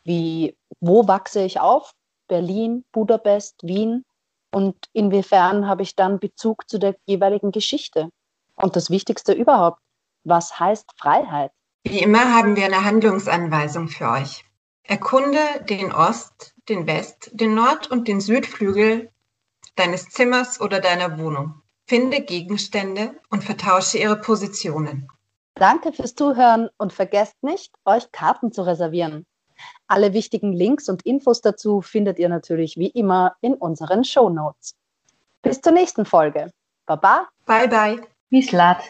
Wie, 0.05 0.57
wo 0.81 1.07
wachse 1.07 1.43
ich 1.43 1.61
auf? 1.61 1.93
Berlin, 2.29 2.85
Budapest, 2.93 3.63
Wien? 3.63 4.05
Und 4.53 4.77
inwiefern 4.93 5.67
habe 5.67 5.83
ich 5.83 5.95
dann 5.95 6.19
Bezug 6.19 6.69
zu 6.69 6.79
der 6.79 6.97
jeweiligen 7.07 7.53
Geschichte? 7.53 8.11
Und 8.57 8.77
das 8.77 8.91
Wichtigste 8.91 9.33
überhaupt, 9.33 9.81
was 10.25 10.59
heißt 10.59 10.91
Freiheit? 10.97 11.53
Wie 11.85 12.01
immer 12.01 12.35
haben 12.35 12.57
wir 12.57 12.67
eine 12.67 12.85
Handlungsanweisung 12.85 13.89
für 13.89 14.09
euch. 14.11 14.45
Erkunde 14.83 15.39
den 15.69 15.93
Ost, 15.93 16.55
den 16.69 16.87
West, 16.87 17.31
den 17.33 17.55
Nord- 17.55 17.91
und 17.91 18.09
den 18.09 18.21
Südflügel 18.21 19.11
deines 19.77 20.09
Zimmers 20.09 20.61
oder 20.61 20.81
deiner 20.81 21.19
Wohnung. 21.19 21.63
Finde 21.87 22.21
Gegenstände 22.21 23.15
und 23.31 23.43
vertausche 23.43 23.99
ihre 23.99 24.17
Positionen. 24.17 25.09
Danke 25.55 25.93
fürs 25.93 26.15
Zuhören 26.15 26.69
und 26.79 26.93
vergesst 26.93 27.43
nicht, 27.43 27.75
euch 27.85 28.13
Karten 28.13 28.53
zu 28.53 28.63
reservieren. 28.63 29.27
Alle 29.87 30.13
wichtigen 30.13 30.53
Links 30.53 30.89
und 30.89 31.03
Infos 31.03 31.41
dazu 31.41 31.81
findet 31.81 32.19
ihr 32.19 32.29
natürlich 32.29 32.77
wie 32.77 32.89
immer 32.89 33.35
in 33.41 33.55
unseren 33.55 34.05
Show 34.05 34.31
Notes. 34.31 34.75
Bis 35.43 35.61
zur 35.61 35.73
nächsten 35.73 36.07
Folge. 36.07 36.53
Baba. 36.87 37.29
Bye 37.47 37.69
bye. 37.69 38.01
Wislat. 38.31 38.83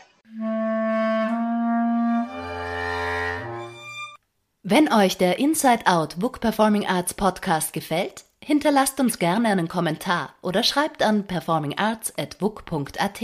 Wenn 4.63 4.93
euch 4.93 5.17
der 5.17 5.39
Inside 5.39 5.87
Out 5.87 6.19
Book 6.19 6.41
Performing 6.41 6.87
Arts 6.87 7.15
Podcast 7.15 7.73
gefällt, 7.73 8.25
hinterlasst 8.45 9.01
uns 9.01 9.19
gerne 9.19 9.49
einen 9.49 9.69
Kommentar 9.69 10.35
oder 10.43 10.63
schreibt 10.63 11.03
an 11.03 11.27
performingarts.book.at. 11.27 13.21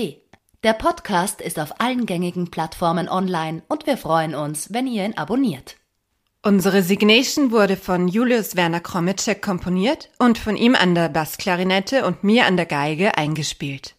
Der 0.63 0.73
Podcast 0.73 1.41
ist 1.41 1.59
auf 1.61 1.81
allen 1.81 2.07
gängigen 2.07 2.51
Plattformen 2.51 3.09
online 3.09 3.63
und 3.69 3.87
wir 3.87 3.97
freuen 3.97 4.35
uns, 4.35 4.73
wenn 4.73 4.87
ihr 4.87 5.05
ihn 5.05 5.17
abonniert. 5.17 5.77
Unsere 6.43 6.83
Signation 6.83 7.51
wurde 7.51 7.77
von 7.77 8.09
Julius 8.09 8.57
Werner 8.57 8.81
Kromitschek 8.81 9.43
komponiert 9.43 10.11
und 10.19 10.39
von 10.39 10.57
ihm 10.57 10.75
an 10.75 10.95
der 10.95 11.09
Bassklarinette 11.09 12.07
und 12.07 12.23
mir 12.23 12.47
an 12.47 12.57
der 12.57 12.67
Geige 12.67 13.19
eingespielt. 13.19 13.97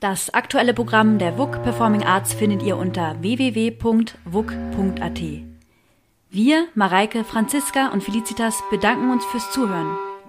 Das 0.00 0.32
aktuelle 0.34 0.74
Programm 0.74 1.18
der 1.18 1.38
WUK 1.38 1.62
Performing 1.62 2.02
Arts 2.02 2.34
findet 2.34 2.62
ihr 2.62 2.76
unter 2.76 3.22
www.wuk.at. 3.22 4.12
Wir, 6.30 6.66
Mareike, 6.74 7.24
Franziska 7.24 7.88
und 7.88 8.02
Felicitas 8.02 8.62
bedanken 8.70 9.10
uns 9.10 9.24
fürs 9.26 9.50
Zuhören. 9.52 9.96